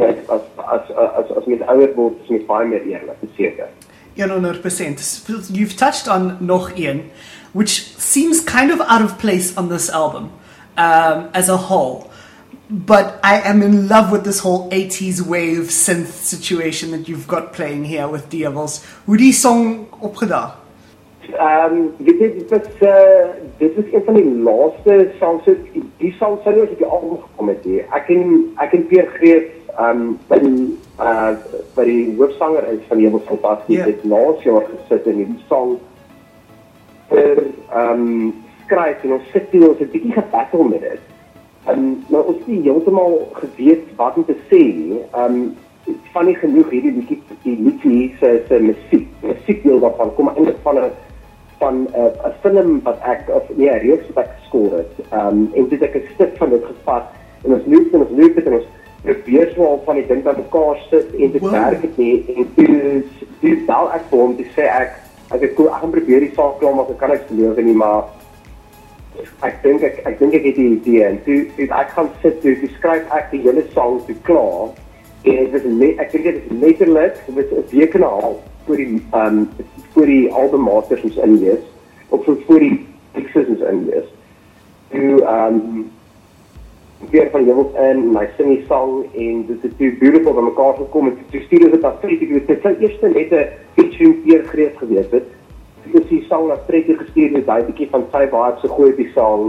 as 0.01 0.17
as 0.29 0.43
as 0.57 0.85
as 1.19 1.37
as 1.37 1.45
mens 1.45 1.63
ouer 1.67 1.95
word, 1.95 2.15
is 2.23 2.29
mens 2.29 2.47
baie 2.47 2.67
meer 2.69 2.83
eerlik, 2.87 3.17
seker. 3.37 3.69
100%. 4.15 5.51
You've 5.53 5.77
touched 5.77 6.09
on 6.09 6.37
nog 6.41 6.71
een 6.75 7.11
which 7.53 7.95
seems 8.11 8.41
kind 8.41 8.71
of 8.71 8.81
out 8.81 9.03
of 9.03 9.19
place 9.19 9.57
on 9.57 9.69
this 9.69 9.89
album 9.89 10.33
um, 10.77 11.31
as 11.33 11.49
a 11.49 11.57
whole. 11.57 12.11
But 12.69 13.19
I 13.25 13.41
am 13.41 13.63
in 13.63 13.89
love 13.89 14.13
with 14.13 14.25
this 14.25 14.41
whole 14.41 14.71
80s 14.71 15.21
wave 15.21 15.71
synth 15.71 16.07
situation 16.07 16.93
that 16.93 17.09
you've 17.09 17.27
got 17.27 17.53
playing 17.53 17.85
here 17.85 18.07
with 18.07 18.29
Diavels. 18.31 18.85
Hoe 19.07 19.17
die 19.17 19.33
song 19.33 19.89
opgedaan? 20.01 20.53
Um, 21.39 21.95
dit 21.99 22.21
is 22.21 22.47
dit 22.49 22.67
is 22.67 22.83
uh, 22.83 23.31
dit 23.59 23.77
is 23.77 23.93
een 23.93 24.03
van 24.05 24.15
die 24.15 25.11
songs 25.19 25.45
die 25.99 26.15
song 26.19 26.39
sou 26.43 26.55
nie 26.55 26.63
op 26.63 26.79
die 26.79 26.87
album 26.87 27.19
gekom 27.23 27.51
het 27.53 27.67
nie. 27.67 27.83
Ek 27.95 28.09
en 28.15 28.25
ek 28.63 28.75
en 28.79 28.87
Pierre 28.87 29.11
Greef 29.19 29.51
um, 29.79 30.19
by 30.31 30.39
die 30.43 30.65
uh 30.99 31.35
by 31.77 31.87
die 31.87 32.17
hoofsanger 32.19 32.67
is 32.73 32.83
van 32.89 33.03
Diavels 33.03 33.29
fantasties. 33.31 33.77
Yeah. 33.77 33.91
Dit 33.93 34.07
laas 34.11 34.43
jaar 34.47 34.67
gesit 34.71 35.07
in 35.11 35.23
die 35.25 35.39
song 35.51 35.79
vir 37.11 37.50
ehm 37.73 38.01
um, 38.01 38.35
skryf 38.65 39.05
en 39.05 39.13
ons 39.13 39.33
sit 39.33 39.51
hier 39.51 39.69
ons 39.69 39.79
het 39.79 39.91
bietjie 39.93 40.13
gebattle 40.13 40.69
met 40.69 40.81
dit. 40.81 41.03
Ehm 41.67 41.79
um, 41.79 42.05
maar 42.09 42.31
ons 42.33 42.39
het 42.47 42.65
heeltemal 42.65 43.29
geweet 43.33 43.85
wat 43.97 44.17
om 44.17 44.25
te 44.25 44.37
sê 44.51 44.63
nie. 44.77 45.03
Ehm 45.13 45.35
um, 45.35 45.57
van 46.13 46.27
nie 46.27 46.37
genoeg 46.39 46.71
hierdie 46.71 46.93
bietjie 46.93 47.23
die 47.43 47.57
liedjie 47.67 48.15
se 48.21 48.43
se 48.49 48.59
musiek. 48.63 49.07
Musiek 49.23 49.63
deel 49.63 49.81
daarvan 49.81 50.15
kom 50.15 50.29
eintlik 50.29 50.61
van 50.63 50.79
'n 50.79 50.91
van 51.59 51.83
'n 51.83 51.89
uh, 51.97 52.35
film 52.43 52.81
wat 52.83 52.99
ek 53.03 53.29
of 53.29 53.49
nee, 53.57 53.79
reeks 53.79 54.07
wat 54.15 54.25
ek 54.25 54.37
geskoor 54.41 54.77
het. 54.77 54.93
Ehm 55.11 55.27
um, 55.27 55.51
en 55.55 55.69
dit 55.69 55.83
ek 55.83 55.95
'n 55.95 56.09
stuk 56.15 56.37
van 56.37 56.51
dit 56.51 56.65
gevat 56.65 57.07
en 57.45 57.55
ons 57.55 57.67
loop 57.67 57.93
en 57.95 58.01
ons 58.01 58.15
loop 58.21 58.37
en 58.37 58.53
ons 58.53 58.69
probeer 59.03 59.53
so 59.55 59.65
al 59.65 59.83
van 59.85 59.95
die 59.95 60.07
ding 60.07 60.23
dat 60.25 60.37
mekaar 60.37 60.79
sit 60.91 61.15
en 61.15 61.31
dit 61.33 61.41
Wow. 61.41 61.51
werk 61.51 61.81
dit 61.81 61.97
nie 61.97 62.25
en 62.37 62.55
toe 62.55 63.03
toe 63.41 63.57
bel 63.67 63.93
ek 63.93 64.03
vir 64.11 64.19
hom 64.19 64.37
te 64.37 64.47
sê 64.57 64.67
ek 64.69 64.99
ek 65.31 65.41
het 65.41 65.61
ek 65.61 65.81
gaan 65.81 65.91
probeer 65.91 66.21
die 66.21 66.35
saak 66.35 66.59
klaar 66.59 66.75
maak 66.75 66.91
ek 66.91 66.99
kan 66.99 67.11
niks 67.15 67.29
geloof 67.29 67.57
nie 67.57 67.75
maar 67.75 68.05
ek 69.47 69.63
dink 69.63 69.83
ek 69.83 69.99
ek 70.07 70.19
dink 70.19 70.35
ek 70.35 70.45
het 70.45 70.57
die 70.57 70.71
idee. 70.77 71.05
En 71.05 71.19
toe 71.25 71.41
toe 71.57 71.67
ek 71.81 71.91
gaan 71.97 72.09
sit 72.23 72.41
toe, 72.43 72.55
toe 72.61 72.71
skryf 72.77 73.11
ek 73.17 73.31
die 73.31 73.43
hele 73.47 73.65
sang 73.75 74.01
toe 74.07 74.17
klaar. 74.29 74.71
En 75.23 75.37
dit 75.37 75.53
was 75.53 75.67
net 75.83 75.99
ek 76.01 76.13
dink 76.13 76.25
dit 76.25 76.39
is 76.41 76.63
letterlik 76.63 77.21
was 77.37 77.53
'n 77.53 77.67
week 77.71 77.95
en 77.95 78.01
'n 78.01 78.13
half 78.15 78.39
voor 78.67 78.77
die 78.77 79.03
ehm 79.13 79.39
um, 79.39 79.49
voor 79.93 80.07
die 80.07 80.33
album 80.33 80.61
masters 80.61 81.03
ons 81.03 81.17
inlees 81.17 81.65
of 82.09 82.25
voor 82.25 82.59
die 82.59 82.87
mixes 83.15 83.47
ons 83.47 83.65
inlees 83.73 84.09
toe 84.91 85.23
ehm 85.23 85.55
um, 85.55 85.91
weer 87.11 87.31
van 87.31 87.45
Jewels 87.45 87.75
in 87.75 88.03
en 88.05 88.17
hy 88.17 88.27
sing 88.37 88.49
die 88.53 88.65
sang 88.69 88.93
en 89.15 89.47
dit 89.47 89.63
het 89.63 89.77
toe 89.79 89.91
beautiful 89.99 90.37
by 90.37 90.45
mekaar 90.51 90.75
gekom 90.77 91.09
en 91.09 91.19
toe 91.31 91.41
stuur 91.47 91.65
ons 91.67 91.75
dit 91.77 91.87
af 91.89 92.01
vir 92.03 92.13
die 92.21 92.43
dit 92.51 92.63
sou 92.63 92.75
eers 92.79 93.01
net 93.01 93.33
'n 93.33 93.45
featuring 94.01 94.23
peer 94.25 94.45
greet 94.49 94.77
gewees 94.79 95.11
het 95.13 95.29
dis 95.93 96.07
die 96.09 96.25
sang 96.29 96.49
na 96.49 96.57
Freddy 96.67 96.97
gestuur 96.97 97.33
met 97.33 97.47
daai 97.47 97.65
bietjie 97.69 97.89
van 97.93 98.07
sy 98.13 98.27
vibes 98.33 98.63
gegooi 98.65 98.91
op 98.93 99.01
die 99.01 99.11
sang 99.15 99.43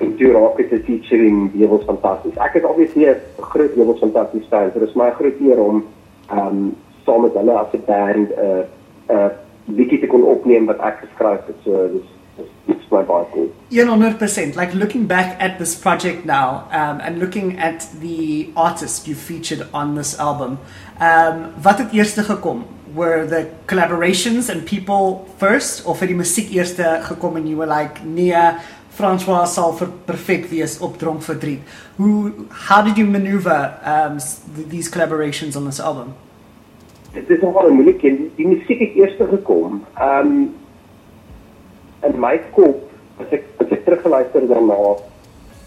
en 0.00 0.14
toe 0.16 0.32
raak 0.32 0.56
dit 0.56 0.72
'n 0.72 0.84
featuring 0.86 1.50
Jewels 1.54 1.84
fantasties 1.84 2.36
ek 2.36 2.54
is 2.54 2.64
obviously 2.64 3.08
'n 3.08 3.20
groot 3.40 3.74
Jewels 3.76 4.00
fantasties 4.00 4.48
fan 4.48 4.70
so 4.72 4.80
dit 4.80 4.88
is 4.88 4.94
my 4.94 5.10
groot 5.10 5.40
eer 5.40 5.60
om 5.60 5.84
ehm 6.30 6.46
um, 6.46 6.76
saam 7.04 7.22
met 7.22 7.34
hulle 7.34 7.52
as 7.52 7.72
'n 7.72 7.84
band 7.86 8.28
'n 8.28 8.40
uh, 8.46 8.64
'n 9.08 9.16
uh, 9.16 9.30
bietjie 9.64 10.00
te 10.00 10.06
kon 10.06 10.22
opneem 10.22 10.66
wat 10.66 10.80
ek 10.80 10.96
geskryf 11.04 11.46
het 11.46 11.56
so 11.64 11.88
dis 11.92 12.08
it's 12.66 12.90
my 12.90 13.02
baie 13.02 13.26
cool 13.32 13.50
100%. 13.70 14.56
Like 14.56 14.74
looking 14.74 15.06
back 15.06 15.36
at 15.38 15.58
this 15.58 15.74
project 15.74 16.24
now 16.24 16.66
um, 16.72 17.00
and 17.00 17.18
looking 17.18 17.58
at 17.58 17.86
the 18.00 18.50
artists 18.56 19.06
you 19.06 19.14
featured 19.14 19.62
on 19.72 19.94
this 19.94 20.18
album, 20.18 20.58
um, 21.00 21.36
wat 21.62 21.78
het 21.78 21.92
eerste 21.92 22.22
gekom? 22.22 22.64
Were 22.94 23.26
the 23.26 23.46
collaborations 23.66 24.48
and 24.48 24.64
people 24.64 25.26
first, 25.38 25.84
of 25.84 26.00
het 26.00 26.08
die 26.08 26.16
musiek 26.16 26.50
eerste 26.50 26.98
gekom 27.02 27.36
en 27.36 27.46
you 27.46 27.56
were 27.56 27.70
like, 27.70 28.02
nee, 28.04 28.34
François 28.90 29.46
sal 29.46 29.76
vir 29.78 29.88
perfek 30.04 30.48
wees 30.50 30.78
op 30.80 30.98
Dronk 30.98 31.22
Verdriet. 31.22 31.60
Hoe, 31.96 32.32
how 32.68 32.82
did 32.82 32.96
you 32.96 33.06
maneuver 33.06 33.78
um, 33.84 34.18
these 34.68 34.90
collaborations 34.90 35.56
on 35.56 35.64
this 35.64 35.80
album? 35.80 36.14
dit 37.12 37.30
is 37.30 37.40
nogal 37.40 37.68
'n 37.68 37.72
moeilike 37.72 38.06
een. 38.08 38.30
Die, 38.34 38.46
musiek 38.46 38.78
het 38.78 38.94
eers 38.94 39.16
gekom. 39.16 39.84
Um, 40.00 40.54
in 42.02 42.20
my 42.20 42.40
kop 42.50 42.90
as 43.20 43.26
ek 43.30 43.44
as 43.56 43.70
ek 43.70 43.84
teruggeluister 43.84 44.46
daarna 44.48 44.96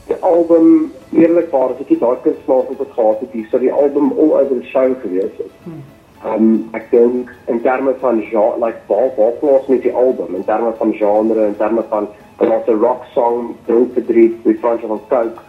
die 0.08 0.16
album 0.20 0.92
eerlikwaar 1.12 1.74
as 1.74 1.80
ek 1.80 1.90
nie 1.90 2.00
daai 2.00 2.18
kunstenaars 2.24 2.72
op 2.74 2.80
het 2.80 2.94
gehad 2.96 3.20
het, 3.20 3.32
hier 3.32 3.48
sou 3.50 3.62
die 3.62 3.72
album 3.72 4.12
all 4.12 4.32
over 4.40 4.56
the 4.60 4.68
show 4.72 4.96
gewees 5.02 5.36
het. 5.38 5.52
Ehm 5.66 5.93
um, 6.26 6.70
ek 6.74 6.90
dink 6.92 7.32
in 7.48 7.62
terme 7.62 7.94
van 8.00 8.22
genre 8.30 8.60
like 8.66 8.82
waar 8.88 9.10
waar 9.18 9.32
plaas 9.42 9.68
met 9.68 9.82
die 9.82 9.94
album 9.94 10.36
in 10.36 10.44
terme 10.44 10.74
van 10.78 10.94
genre 10.94 11.46
en 11.46 11.58
terme 11.58 11.84
van 11.90 12.08
daar's 12.38 12.68
'n 12.68 12.80
rock 12.80 13.04
song 13.14 13.56
Drink 13.66 13.94
Verdriet 13.94 14.46
met 14.46 14.60
Francis 14.60 14.88
van 14.88 15.02
Coke 15.10 15.42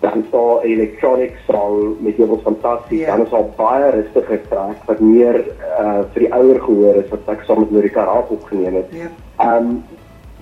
dan 0.00 0.24
so 0.30 0.58
'n 0.58 0.66
electronic 0.66 1.32
song 1.46 1.96
met 2.00 2.16
jy 2.16 2.26
was 2.26 2.42
fantasties 2.42 2.98
Ja. 2.98 3.06
yeah. 3.06 3.16
dan 3.16 3.26
is 3.26 3.32
al 3.32 3.52
baie 3.56 3.90
rustige 3.90 4.40
track 4.48 4.76
wat 4.86 5.00
meer 5.00 5.44
uh, 5.80 6.02
vir 6.12 6.20
die 6.20 6.32
ouer 6.32 6.60
gehoor 6.60 6.94
is 6.94 7.08
wat 7.10 7.28
ek 7.28 7.42
saam 7.46 7.58
met 7.58 7.70
Lorika 7.70 8.04
Raap 8.04 8.30
opgeneem 8.30 8.74
het. 8.74 8.88
Ja. 8.90 9.08
Ehm 9.38 9.56
um, 9.56 9.84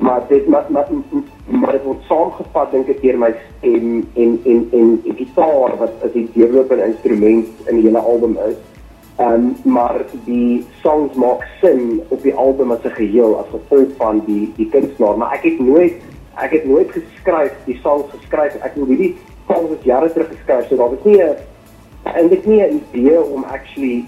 maar 0.00 0.20
dit 0.28 0.49
maar 0.49 0.64
maar, 0.68 0.88
maar 1.44 1.73
dit 1.73 1.82
word 1.85 2.02
saamgevat 2.09 2.70
dink 2.70 2.88
ek 2.88 3.02
deur 3.02 3.18
my 3.18 3.35
stem 3.37 4.06
en 4.14 4.40
en 4.44 4.68
en 4.73 5.00
die 5.04 5.14
gitaar 5.16 5.76
wat 5.76 5.92
as 6.04 6.12
die 6.12 6.28
deurlopende 6.32 6.85
instrument 6.85 7.47
in 7.66 7.75
die 7.75 7.85
hele 7.85 7.99
album 7.99 8.38
is. 8.49 8.56
Ehm 9.21 9.33
um, 9.33 9.73
maar 9.73 10.05
die 10.25 10.67
songs 10.83 11.15
maak 11.15 11.43
sin 11.61 12.03
op 12.09 12.23
die 12.23 12.35
album 12.35 12.71
as 12.73 12.85
'n 12.85 12.91
geheel 12.91 13.39
as 13.39 13.47
gevolg 13.50 13.89
van 13.97 14.23
die 14.27 14.53
die 14.57 14.69
kunstenaar, 14.69 15.17
maar 15.17 15.33
ek 15.33 15.43
het 15.43 15.59
nooit 15.61 15.95
ek 16.35 16.50
het 16.50 16.65
nooit 16.65 16.91
geskryf 16.91 17.53
die 17.65 17.79
songs 17.83 18.07
geskryf. 18.11 18.55
Ek 18.55 18.73
het 18.75 18.87
hierdie 18.87 19.17
songs 19.47 19.71
is 19.71 19.85
jare 19.85 20.12
terug 20.12 20.29
geskryf, 20.29 20.69
so 20.69 20.77
daar 20.77 20.91
was 20.91 21.05
nie 21.05 21.23
'n 21.23 21.37
eintlik 22.03 22.47
nie 22.47 22.62
'n 22.62 22.83
idee 22.93 23.23
om 23.23 23.45
actually 23.45 24.05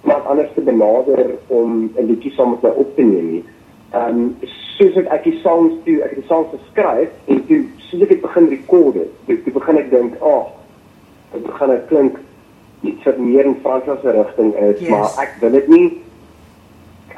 wat 0.00 0.24
anders 0.26 0.52
te 0.54 0.60
benader 0.60 1.30
om 1.46 1.92
'n 1.96 2.06
liedjie 2.06 2.32
saam 2.32 2.50
met 2.50 2.62
my 2.62 2.68
op 2.68 2.96
te 2.96 3.02
neem 3.02 3.30
nie. 3.30 3.44
Ehm 3.90 4.08
um, 4.08 4.36
soos 4.78 4.96
ek 4.96 5.22
die 5.24 5.38
songs 5.42 5.74
toe, 5.84 6.02
ek 6.02 6.10
het 6.10 6.18
die 6.18 6.28
songs 6.28 6.48
geskryf 6.56 7.08
en 7.24 7.46
toe 7.46 7.64
soos 7.76 8.02
ek 8.02 8.08
dit 8.08 8.20
begin 8.20 8.48
rekord 8.48 8.94
het, 8.94 9.10
toe, 9.26 9.42
toe 9.42 9.52
begin 9.52 9.76
ek 9.76 9.90
dink, 9.90 10.14
"Ag, 10.14 10.28
oh, 10.28 10.46
dit 11.32 11.42
begin 11.42 11.70
ek 11.70 11.86
klink 11.86 12.18
iets 12.82 13.04
wat 13.04 13.18
meer 13.18 13.44
in 13.44 13.58
Fransse 13.62 14.10
rigting 14.10 14.54
is, 14.54 14.80
Yes. 14.80 14.88
maar 14.90 15.10
ek 15.22 15.36
wil 15.40 15.50
dit 15.50 15.68
nie 15.68 15.88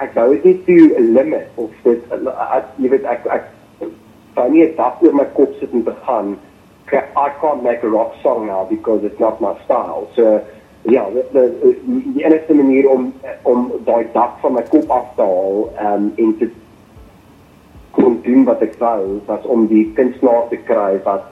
ek 0.03 0.15
wou 0.15 0.31
dit 0.35 0.45
nie 0.45 0.57
toe 0.67 0.95
'n 0.99 1.13
limit 1.15 1.47
of 1.55 1.71
dit 1.85 2.03
ek, 2.13 2.65
jy 2.79 2.89
weet 2.91 3.05
ek 3.05 3.27
ek 3.27 3.45
wou 4.35 4.49
nie 4.51 4.65
'n 4.65 4.75
dak 4.77 5.03
oor 5.03 5.15
my 5.15 5.25
kop 5.35 5.55
sit 5.61 5.73
en 5.73 5.83
begin 5.85 6.37
"Okay, 6.87 7.03
I 7.17 7.29
can't 7.41 7.63
make 7.63 7.83
a 7.83 7.89
rock 7.89 8.13
song 8.23 8.47
now 8.47 8.65
because 8.69 9.05
it's 9.05 9.19
not 9.21 9.41
my 9.41 9.55
style. 9.65 10.07
So 10.17 10.41
ja, 10.83 11.07
die 11.11 11.23
die 11.33 12.13
die 12.15 12.25
enigste 12.25 12.55
manier 12.55 12.91
om 12.91 13.13
om 13.43 13.73
daai 13.85 14.07
dak 14.13 14.39
van 14.43 14.53
my 14.53 14.63
kop 14.63 14.91
af 14.91 15.07
te 15.17 15.23
haal 15.23 15.71
um, 15.81 16.13
en 16.17 16.37
te 16.39 16.51
kon 17.91 18.21
doen 18.23 18.45
wat 18.45 18.61
ek 18.63 18.75
wou, 18.79 19.21
was 19.27 19.45
om 19.47 19.67
die 19.67 19.93
kunstenaar 19.95 20.49
te 20.51 20.57
kry 20.57 21.01
wat 21.05 21.23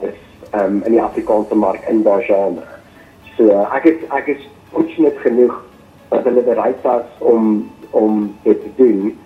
is 0.00 0.14
um, 0.52 0.82
in 0.84 0.92
die 0.92 1.02
Afrikaanse 1.02 1.54
mark 1.54 1.88
in 1.88 2.02
daai 2.02 2.22
genre. 2.26 2.66
So 3.38 3.48
ek 3.72 3.86
is 3.86 4.04
ek 4.10 4.28
is 4.34 4.44
fortunate 4.72 5.16
genoeg 5.24 5.54
dat 6.10 6.24
hulle 6.28 6.42
bereid 6.42 6.82
was 6.82 7.06
om 7.18 7.70
om 7.90 8.34
dit 8.42 8.60
te 8.62 8.70
doen. 8.76 9.18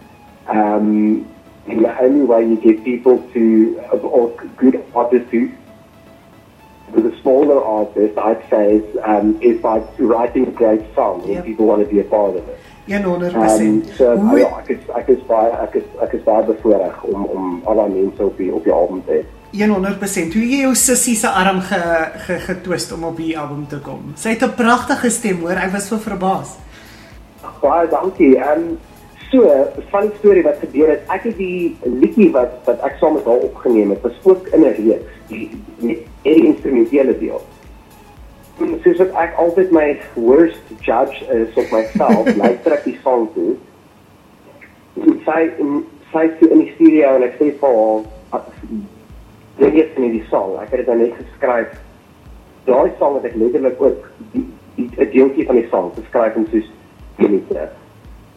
Um, 0.51 1.27
and 1.69 1.85
the 1.85 1.93
only 2.03 2.25
way 2.27 2.45
you 2.45 2.57
get 2.57 2.83
people 2.85 3.19
to, 3.33 3.79
or 4.03 4.33
good 4.57 4.83
artists 4.95 5.31
to, 5.31 5.49
a 6.95 7.21
smaller 7.23 7.63
artist, 7.65 8.19
I'd 8.19 8.43
say, 8.51 8.77
is, 8.77 8.97
um, 9.05 9.41
is 9.41 9.61
by 9.63 9.79
writing 9.99 10.49
a 10.49 10.51
great 10.51 10.83
song 10.95 11.23
Yep. 11.27 11.37
and 11.37 11.45
people 11.45 11.67
want 11.67 11.83
to 11.83 11.89
be 11.95 12.01
a 12.01 12.05
part 12.05 12.37
of 12.37 12.47
it. 12.49 12.59
100%. 12.87 13.35
Um, 13.35 13.85
so 13.97 14.17
Hoe- 14.17 14.39
ja, 14.39 14.59
ek 14.59 14.69
is 14.71 14.79
ek 14.95 15.09
is 15.09 15.21
baie 15.29 15.53
ek 15.63 15.75
is 15.77 15.85
ek 16.03 16.15
is 16.15 16.23
baie 16.23 16.43
bevoorreg 16.45 17.05
om 17.05 17.25
om 17.25 17.63
al 17.65 17.79
die 17.87 18.03
mense 18.03 18.25
op 18.27 18.37
die 18.37 18.51
op 18.53 18.65
die 18.65 18.73
album 18.73 19.03
te 19.07 19.13
hê. 19.13 19.25
100%. 19.53 20.33
Hoe 20.33 20.45
jy 20.49 20.63
jou 20.65 20.75
sussie 20.75 21.15
se 21.17 21.29
arm 21.29 21.61
ge, 21.61 21.81
ge 22.27 22.39
getwist 22.47 22.93
om 22.93 23.05
op 23.05 23.17
die 23.21 23.35
album 23.39 23.67
te 23.69 23.79
kom. 23.85 24.13
Sy 24.17 24.33
het 24.35 24.43
'n 24.43 24.55
pragtige 24.57 25.11
stem, 25.11 25.41
hoor. 25.41 25.57
Ek 25.57 25.73
was 25.73 25.89
so 25.89 25.99
verbaas. 25.99 26.57
Baie 27.61 27.89
dankie. 27.89 28.39
En 28.39 28.79
so, 29.31 29.45
'n 29.45 29.83
funny 29.91 30.11
storie 30.19 30.43
wat 30.43 30.57
gebeur 30.61 30.89
het. 30.89 31.03
Ek 31.09 31.23
het 31.23 31.37
die 31.37 31.77
liedjie 31.83 32.31
wat 32.31 32.51
wat 32.65 32.81
ek 32.81 32.97
saam 33.01 33.15
met 33.15 33.25
haar 33.25 33.45
opgeneem 33.49 33.91
het, 33.91 34.01
was 34.01 34.13
ook 34.23 34.47
in 34.47 34.61
'n 34.61 34.75
reeks, 34.77 35.13
die 35.29 35.51
die, 35.79 36.07
die 36.23 36.45
instrumentele 36.47 37.19
deel. 37.19 37.43
En 38.61 38.81
Soos 38.83 38.97
wat 38.97 39.13
ek 39.15 39.35
altyd 39.37 39.71
my 39.71 40.01
worst 40.15 40.61
judge 40.81 41.25
is 41.33 41.55
op 41.55 41.71
myself, 41.71 42.37
luister 42.45 42.73
ek 42.73 42.85
die 42.85 42.99
song 43.03 43.29
toe. 43.35 43.55
En 45.03 45.21
sy 45.25 45.51
en 45.59 45.85
sy 46.13 46.31
sê 46.39 46.51
in 46.51 46.59
die 46.59 46.73
studio 46.75 47.17
en 47.17 47.23
ek 47.23 47.35
sê 47.41 47.53
vir 47.61 47.77
haar, 47.77 48.03
"Dink 49.57 49.75
jy 49.75 49.89
van 49.95 50.11
die 50.11 50.25
song? 50.31 50.57
Ek 50.63 50.71
het 50.71 50.79
dit 50.79 50.87
nou 50.87 50.99
net 50.99 51.15
geskryf." 51.21 51.81
Daai 52.65 52.91
song 52.99 53.15
het 53.15 53.25
ek 53.25 53.35
letterlik 53.35 53.81
ook 53.83 54.11
'n 54.77 55.11
deeltjie 55.11 55.47
van 55.47 55.57
die 55.57 55.69
song 55.69 55.91
geskryf 55.95 56.35
en 56.35 56.47
soos 56.51 56.71
minute. 57.17 57.69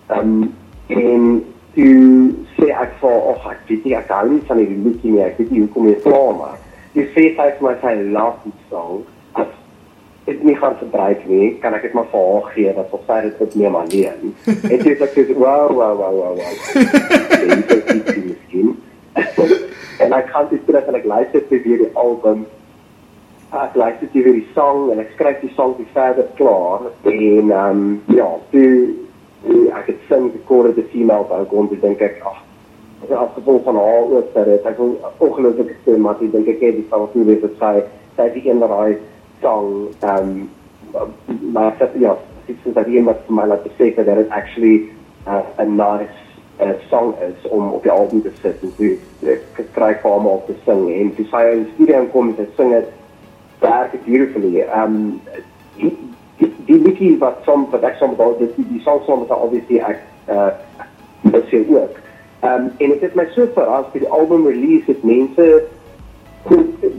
Um 0.08 0.54
en 0.88 1.46
toe 1.74 2.32
sê 2.56 2.70
ek 2.72 2.96
vir 3.02 3.18
oh 3.32 3.52
ek 3.52 3.68
weet 3.68 3.86
nie 3.86 3.96
ek 3.98 4.12
hou 4.14 4.30
nie 4.30 4.42
van 4.48 4.58
die 4.62 4.70
liedjie 4.70 5.12
nie. 5.12 5.24
Ek 5.26 5.38
weet 5.38 5.52
nie 5.52 5.64
hoekom 5.66 5.90
jy 5.90 5.98
vra 6.06 6.24
maar. 6.40 6.58
Jy 6.96 7.06
sê 7.14 7.28
sy 7.36 7.48
vir 7.58 7.66
my 7.68 7.76
sy 7.82 7.94
love 8.16 8.38
die 8.46 8.54
song. 8.70 9.04
As 9.36 9.52
dit 10.26 10.44
nie 10.44 10.56
gaan 10.58 10.78
gebruik 10.80 11.26
nie, 11.30 11.50
kan 11.62 11.76
ek 11.78 11.88
dit 11.88 11.98
maar 11.98 12.08
vir 12.12 12.28
haar 12.30 12.52
gee 12.56 12.74
dat 12.78 12.94
sy 12.94 13.02
sy 13.08 13.20
dit 13.28 13.42
opneem 13.48 13.76
alleen. 13.82 14.34
en 14.72 14.78
toe 14.84 14.96
sê 14.96 15.10
ek 15.10 15.18
so 15.18 15.40
wow 15.42 15.68
wow 15.70 15.94
wow 16.00 16.14
wow 16.22 16.34
wow. 16.40 16.54
Dit 17.46 17.74
is 17.76 17.92
ietsie 17.94 18.24
miskien. 18.30 18.76
en 20.04 20.05
ek 20.20 20.30
gaan 20.34 20.48
dit 20.50 20.66
terug 20.66 20.88
en 20.90 21.00
ek 21.00 21.10
luister 21.12 21.48
te 21.48 21.62
weer 21.64 21.84
die 21.84 21.92
album. 21.94 22.46
Ek 23.56 23.76
luister 23.76 24.12
toe 24.12 24.24
weer 24.24 24.40
die 24.40 24.48
sang 24.56 24.90
en 24.92 25.02
ek 25.04 25.14
skryf 25.16 25.42
die 25.44 25.54
sang 25.56 25.76
weer 25.78 25.92
verder 25.94 26.28
klaar. 26.40 26.90
En 27.04 27.52
um, 27.52 27.86
ja, 28.16 28.30
toe 28.52 29.06
ek 29.76 29.92
het 29.92 30.10
sing 30.10 30.32
die 30.34 30.42
koor 30.50 30.72
te 30.74 30.84
female 30.92 31.28
vocal 31.30 31.66
en 31.66 31.72
toe 31.72 31.80
dink 31.84 32.02
ek 32.02 32.22
ag 32.26 32.42
as 33.14 33.34
gevolg 33.36 33.64
van 33.64 33.76
haar 33.76 34.02
ook 34.02 34.34
dat 34.34 34.46
dit 34.46 34.64
ek 34.66 34.78
wil 34.78 34.96
ongelooflike 35.18 35.76
stem 35.82 36.02
maar 36.02 36.18
ek 36.18 36.32
dink 36.34 36.48
ek 36.50 36.64
het 36.64 36.80
die 36.80 36.88
toe 36.90 37.26
weer 37.28 37.42
gesê 37.44 37.72
sy 38.16 38.24
het 38.24 38.34
die 38.34 38.46
een 38.50 38.64
wat 38.64 39.04
sang 39.42 39.70
ehm 40.02 40.32
um, 40.96 41.12
maar 41.54 41.76
sê 41.80 41.90
ja 42.02 42.16
dit 42.48 42.58
is 42.66 42.74
dat 42.74 42.88
iemand 42.88 43.22
vir 43.28 43.36
my 43.36 43.46
laat 43.52 43.64
besef 43.68 43.96
dat 43.96 44.06
dit 44.06 44.30
actually 44.30 44.76
uh, 45.28 45.44
a 45.60 45.66
nice 45.66 46.25
uh, 46.66 46.76
song 46.90 47.14
is 47.22 47.50
om 47.50 47.72
op 47.78 47.84
die 47.84 47.92
album 47.92 48.22
te 48.22 48.32
sit 48.42 48.62
en 48.62 48.74
toe 48.78 48.96
ek 49.36 49.60
kry 49.78 49.92
vir 50.02 50.12
hom 50.12 50.28
om 50.30 50.42
te 50.48 50.56
sing 50.66 50.88
en 50.92 51.12
toe 51.18 51.26
sy 51.32 51.44
in 51.52 51.64
die 51.64 51.74
studio 51.76 52.06
kom 52.14 52.32
en 52.32 52.40
sy 52.40 52.48
sing 52.58 52.74
dit 52.76 52.94
werk 53.64 53.94
beautifully. 54.06 54.66
Um 54.76 55.22
die 55.78 55.94
die, 56.40 56.52
die 56.68 56.80
liedjie 56.82 57.16
wat 57.22 57.44
som 57.48 57.68
wat 57.72 57.86
ek 57.88 58.00
som 58.02 58.16
met 58.18 58.42
die 58.58 58.68
die 58.72 58.82
song 58.84 59.04
som 59.06 59.24
wat 59.24 59.38
obviously 59.38 59.80
ek 59.80 60.04
uh 60.28 60.52
dit 61.26 61.50
sê 61.52 61.64
ook. 61.70 62.02
Um 62.42 62.70
en 62.78 62.96
dit 62.96 63.02
het 63.02 63.16
my 63.16 63.28
so 63.34 63.48
verras 63.56 63.88
by 63.94 64.04
die 64.04 64.14
album 64.20 64.48
release 64.48 64.90
het 64.92 65.04
mense 65.04 65.48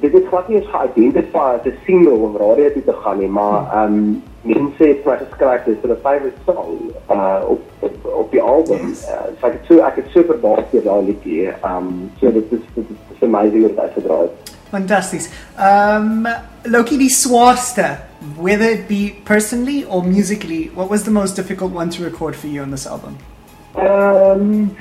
dit 0.01 0.15
is 0.15 0.29
glad 0.29 0.49
nie 0.49 0.59
eens 0.61 0.71
geïdentifiseer 0.71 1.59
as 1.59 1.67
'n 1.67 1.79
single 1.85 2.13
om 2.13 2.37
radio 2.37 2.73
toe 2.73 2.85
te 2.85 2.97
gaan 3.03 3.19
nie, 3.19 3.29
maar 3.29 3.85
um 3.85 4.23
mense 4.43 4.85
het 4.85 5.05
my 5.05 5.17
geskryf 5.17 5.65
dis 5.65 5.81
hulle 5.83 5.99
favorite 6.03 6.41
song 6.45 6.91
uh 7.11 7.43
op 7.49 7.61
op, 7.81 7.95
op 8.05 8.31
die 8.31 8.43
album. 8.43 8.87
Uh, 8.87 9.27
so 9.41 9.47
ek 9.47 9.53
het 9.53 9.65
so 9.69 9.79
ek 9.79 9.97
het 9.97 10.11
so 10.15 10.23
verbaas 10.23 10.71
deur 10.71 10.83
daai 10.83 11.05
liedjie. 11.07 11.49
Um 11.65 12.11
so 12.21 12.33
dit 12.33 12.53
is 12.53 12.65
dit 12.75 12.85
is 13.15 13.23
amazing 13.23 13.63
wat 13.63 13.85
hy 13.85 13.93
gedra 14.01 14.21
het. 14.21 14.55
Fantasties. 14.71 15.31
Um 15.59 16.27
Loki 16.63 16.99
die 16.99 17.11
swaarste, 17.11 17.97
whether 18.41 18.71
it 18.71 18.89
be 18.89 19.15
personally 19.25 19.85
or 19.85 20.03
musically, 20.03 20.71
what 20.75 20.91
was 20.91 21.03
the 21.03 21.11
most 21.11 21.37
difficult 21.37 21.73
one 21.73 21.91
to 21.91 22.05
record 22.05 22.37
for 22.37 22.49
you 22.49 22.63
on 22.63 22.71
this 22.71 22.87
album? 22.87 23.17
Um. 23.77 24.77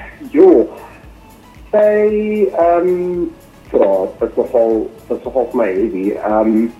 Sy 1.71 2.47
um 2.57 3.31
vra, 3.71 3.91
dit 4.19 4.29
is 4.29 4.35
nogal 4.35 4.89
dit 5.07 5.17
is 5.17 5.23
nogal 5.23 5.49
my 5.53 5.69
heavy. 5.73 6.07
Um 6.29 6.71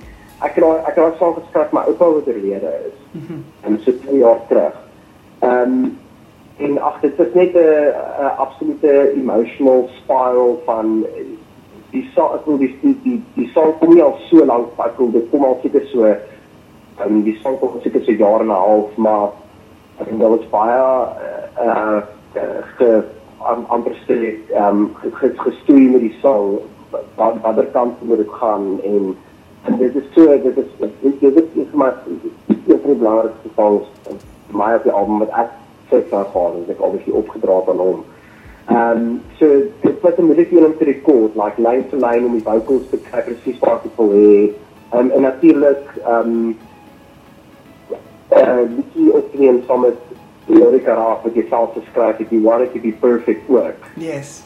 ek 0.45 0.57
het 0.59 0.87
ek 0.89 0.95
het 0.95 1.21
al 1.21 1.37
geskryf 1.39 1.71
my 1.71 1.85
oupa 1.89 2.09
wat 2.17 2.27
oorlede 2.27 2.73
is. 2.87 2.97
Mhm. 3.11 3.39
En 3.61 3.79
so 3.83 3.91
2 4.05 4.17
jaar 4.17 4.41
terug. 4.47 4.75
Um 5.41 5.97
en 6.57 6.81
ag 6.81 6.99
dit 7.01 7.19
is 7.19 7.33
net 7.33 7.55
'n 7.55 8.35
absolute 8.37 9.11
emotional 9.15 9.89
spiral 10.01 10.61
van 10.65 11.05
die 11.91 12.05
ek 12.15 12.45
wil 12.45 12.57
die 12.57 12.71
die 12.81 12.95
die, 13.03 13.23
die 13.35 13.49
song 13.53 13.73
kom 13.79 13.93
nie 13.93 14.03
al 14.03 14.17
so 14.29 14.45
lank 14.45 14.79
ek 14.83 14.97
wil 14.99 15.11
dit 15.11 15.29
kom 15.31 15.43
al 15.43 15.59
seker 15.63 15.85
so 15.91 16.11
um, 17.03 17.23
die 17.23 17.37
song 17.43 17.59
kom 17.61 17.79
seker 17.83 18.03
so 18.03 18.11
jaar 18.11 18.43
en 18.43 18.51
'n 18.51 18.63
half 18.67 18.95
maar 18.97 19.29
ek 19.99 20.09
dink 20.09 20.19
dit 20.19 20.29
was 20.29 20.49
baie 20.49 20.79
uh, 21.65 22.01
uh, 22.35 22.61
ge 22.77 23.03
am 23.45 23.65
amper 23.69 23.95
sê 24.07 24.19
ehm 24.51 24.87
gestoei 25.43 25.89
met 25.89 26.01
die 26.01 26.15
song 27.15 27.15
wat 27.15 27.41
watter 27.41 27.65
kant 27.65 28.01
moet 28.01 28.17
dit 28.17 28.33
gaan 28.39 28.81
en 28.83 29.15
en 29.65 29.77
dit 29.77 29.95
is 29.95 30.03
so 30.13 30.25
dit 30.25 30.57
is 30.57 30.71
dit 30.79 30.91
is 31.01 31.19
dit 31.19 31.45
is 31.53 31.71
maar 31.73 31.95
dit 32.05 32.57
is 32.65 32.81
baie 32.81 32.95
belangrik 32.95 33.37
te 33.43 33.49
volg 33.55 33.87
my 34.55 34.73
op 34.75 34.83
die 34.83 34.91
album 34.91 35.17
met 35.17 35.31
ek 35.43 35.53
sê 35.89 36.01
van 36.09 36.27
haar 36.33 36.69
ek 36.73 36.81
obviously 36.81 37.13
opgedra 37.13 37.61
aan 37.71 37.81
hom. 37.85 38.03
Ehm 38.65 39.01
um, 39.01 39.21
so 39.39 39.47
dit 39.81 40.01
was 40.01 40.17
'n 40.17 40.25
moeilike 40.29 40.57
een 40.57 40.65
om 40.65 40.77
te 40.77 40.83
rekord 40.83 41.35
like 41.35 41.61
line 41.61 41.89
to 41.89 41.97
line 41.97 42.25
om 42.25 42.31
die 42.37 42.43
vocals 42.43 42.89
te 42.89 42.97
kry 43.09 43.21
presies 43.21 43.59
wat 43.59 43.85
ek 43.85 43.97
wil 43.97 44.11
hê. 44.13 44.53
Um, 44.93 45.11
en 45.11 45.21
natuurlik 45.21 45.85
ehm 46.05 46.29
um, 46.29 46.57
uh, 48.31 48.65
die 48.93 49.13
opneem 49.13 49.63
van 49.67 49.79
met 49.79 49.99
Lorika 50.45 50.93
Raaf 50.93 51.23
wat 51.23 51.35
jy 51.35 51.45
self 51.49 51.73
geskryf 51.73 52.17
het, 52.17 52.29
you 52.29 52.41
want 52.41 52.61
it 52.61 52.73
to 52.73 52.79
be 52.79 52.91
perfect 52.91 53.47
work. 53.47 53.81
Yes 53.95 54.44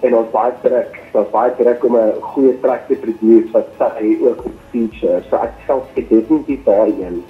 en 0.00 0.16
ons 0.16 0.30
baie 0.32 0.52
druk, 0.62 0.98
ons 1.16 1.30
baie 1.32 1.52
druk 1.58 1.84
om 1.84 1.96
'n 1.96 2.12
goeie 2.20 2.54
track 2.60 2.86
te 2.88 2.94
produce 2.94 3.50
wat 3.52 3.68
sy 3.78 4.18
ook 4.20 4.44
op 4.44 4.56
feature. 4.70 5.22
So 5.28 5.36
ek 5.36 5.52
self 5.66 5.84
het 5.94 6.08
definitief 6.08 6.64
daai 6.64 6.92
een. 7.00 7.24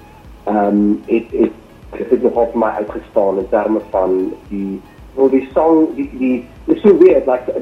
Ehm 0.46 0.66
um, 0.66 1.02
dit 1.06 1.30
dit 1.30 1.52
dit 1.90 2.10
het 2.10 2.32
op 2.32 2.54
my 2.54 2.66
uitgestaan 2.66 3.38
in 3.38 3.48
terme 3.48 3.80
van 3.90 4.32
die 4.48 4.80
wel 5.14 5.30
die 5.30 5.48
song 5.54 5.94
die 5.94 6.10
die 6.18 6.44
is 6.66 6.80
so 6.80 6.96
weird 6.98 7.26
like 7.26 7.52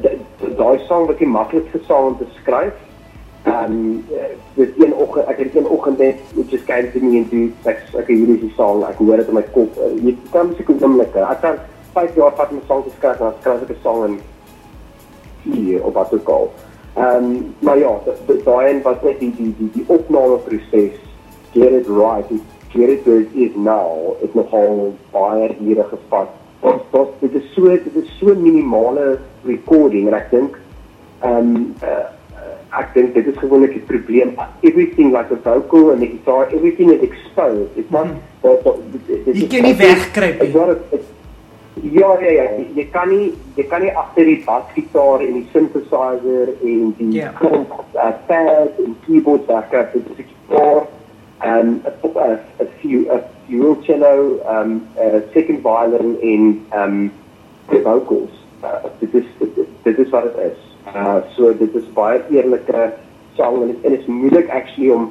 daai 0.57 0.79
song 0.88 1.07
wat 1.07 1.19
jy 1.19 1.26
maklik 1.26 1.69
gesaam 1.73 2.07
om 2.07 2.17
te 2.17 2.26
skryf. 2.41 2.73
Ehm 3.45 3.73
um, 3.73 4.05
dit 4.55 4.71
een 4.79 4.95
oggend 4.95 5.26
ek 5.26 5.38
het 5.38 5.57
een 5.57 5.69
oggend 5.69 5.99
net 5.99 6.17
just 6.49 6.64
came 6.64 6.91
to 6.93 6.99
me 7.00 7.19
and 7.19 7.31
do 7.31 7.49
ek 7.69 7.85
ek 7.99 8.07
hierdie 8.07 8.41
die 8.41 8.52
song 8.57 8.85
ek 8.88 8.97
hoor 8.97 9.17
dit 9.17 9.29
in 9.29 9.35
my 9.35 9.45
kop. 9.52 9.76
Uh, 9.76 9.93
jy 10.05 10.17
kan 10.31 10.49
musiek 10.49 10.69
onmiddellik. 10.69 11.17
Ek 11.17 11.41
kan 11.41 11.57
5 11.93 12.14
jaar 12.17 12.33
vat 12.37 12.50
om 12.50 12.57
'n 12.57 12.67
song 12.67 12.85
te 12.85 12.91
skryf 12.97 13.21
en 13.21 13.26
dan 13.26 13.41
skryf 13.41 13.62
ek 13.62 13.76
'n 13.76 13.83
song 13.83 14.05
en 14.05 14.21
hier 15.43 15.85
op 15.85 15.95
wat 15.95 16.15
ook 16.15 16.28
al. 16.28 16.52
Ehm 16.95 17.25
um, 17.25 17.55
maar 17.59 17.78
ja, 17.78 17.93
daai 18.45 18.71
en 18.71 18.83
wat 18.83 19.02
net 19.02 19.21
die 19.21 19.33
die 19.37 19.55
die 19.59 19.71
die 19.73 19.85
opname 19.87 20.37
proses 20.37 20.99
get 21.52 21.73
it 21.73 21.87
right, 21.89 22.28
get 22.73 22.89
it 22.89 23.05
where 23.05 23.21
it 23.21 23.33
is 23.35 23.55
now, 23.57 24.17
is 24.21 24.35
nogal 24.35 24.95
baie 25.11 25.55
hierre 25.59 25.85
gevat. 25.89 26.28
Ons 26.61 26.83
tot 26.91 27.15
dit 27.21 27.35
is 27.35 27.52
so 27.55 27.69
dit 27.69 27.97
is 27.97 28.19
so 28.19 28.35
minimale 28.35 29.19
recording 29.45 30.09
en 30.09 30.19
ek 30.21 30.28
dink 30.31 30.59
ehm 31.23 31.39
um, 31.39 31.75
uh, 31.83 32.11
ek 32.73 32.95
dink 32.95 33.15
dit 33.15 33.26
is 33.28 33.37
gewoonlik 33.41 33.75
die 33.76 33.87
probleem. 33.89 34.37
Everything 34.61 35.13
like 35.13 35.28
the 35.28 35.41
vocal 35.45 35.91
and 35.93 36.00
the 36.00 36.09
guitar, 36.09 36.49
everything 36.57 36.93
is 36.93 37.02
exposed. 37.05 37.76
It's 37.76 37.91
not 37.91 38.07
mm 38.07 38.17
-hmm. 38.17 39.33
jy 39.33 39.47
kan 39.49 39.63
nie 39.63 39.76
wegkruip 39.76 40.41
nie. 40.43 41.00
Ja, 41.82 42.21
ja, 42.21 42.30
ja, 42.30 42.45
jy 42.76 42.84
kan 42.95 43.08
nie 43.10 43.32
jy 43.56 43.64
kan 43.66 43.82
nie 43.82 43.90
agter 43.99 44.28
die 44.28 44.38
basgitaar 44.47 45.23
en 45.25 45.32
die 45.34 45.49
synthesizer 45.50 46.52
en 46.62 46.92
die 46.99 47.08
yeah. 47.10 47.40
Ja. 47.42 47.62
uh, 47.99 48.12
pad 48.28 48.78
en 48.84 48.95
keyboard 49.06 49.49
backup 49.49 49.90
dit 49.97 50.12
is 50.12 50.21
'n 50.23 50.28
gitaar 50.28 50.86
en 51.42 51.82
'n 51.82 52.38
'n 52.62 52.68
few 52.78 53.10
a 53.10 53.18
few 53.49 53.75
cello 53.82 54.38
um 54.47 54.86
'n 54.95 55.23
second 55.34 55.58
violin 55.66 56.16
en 56.23 56.66
um 56.82 57.12
the 57.68 57.82
vocals. 57.82 58.30
Uh, 58.62 58.86
dit 59.00 59.14
is 59.14 59.26
dit, 59.38 59.66
dit 59.82 59.99
is 59.99 60.10
wat 60.10 60.23
dit 60.23 60.52
is. 60.52 60.60
Uh 60.95 61.18
so 61.34 61.56
dit 61.56 61.75
is 61.75 61.92
baie 61.92 62.23
eerlike 62.30 62.92
sang 63.34 63.62
en 63.62 63.76
dit 63.82 63.99
is 63.99 64.06
moeilik 64.06 64.49
actually 64.49 64.90
om 64.90 65.10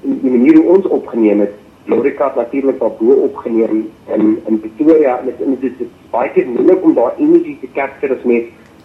die 0.00 0.30
manier 0.30 0.56
hoe 0.56 0.76
ons 0.76 0.86
opgeneem 0.86 1.40
het 1.40 1.54
Lorika 1.84 2.26
het 2.26 2.34
natuurlik 2.34 2.78
daar 2.78 2.96
bo 2.98 3.12
opgeneem 3.12 3.90
in 4.16 4.42
in 4.46 4.60
Pretoria 4.60 5.18
en 5.18 5.24
dit 5.24 5.40
is 5.40 5.58
dit 5.60 5.80
is 5.80 6.10
baie 6.10 6.30
keer 6.30 6.46
moeilik 6.46 6.82
om 6.84 6.94
daai 6.94 7.12
energie 7.16 7.58
te 7.60 7.68
capture 7.74 8.14
as 8.14 8.24
mens 8.24 8.44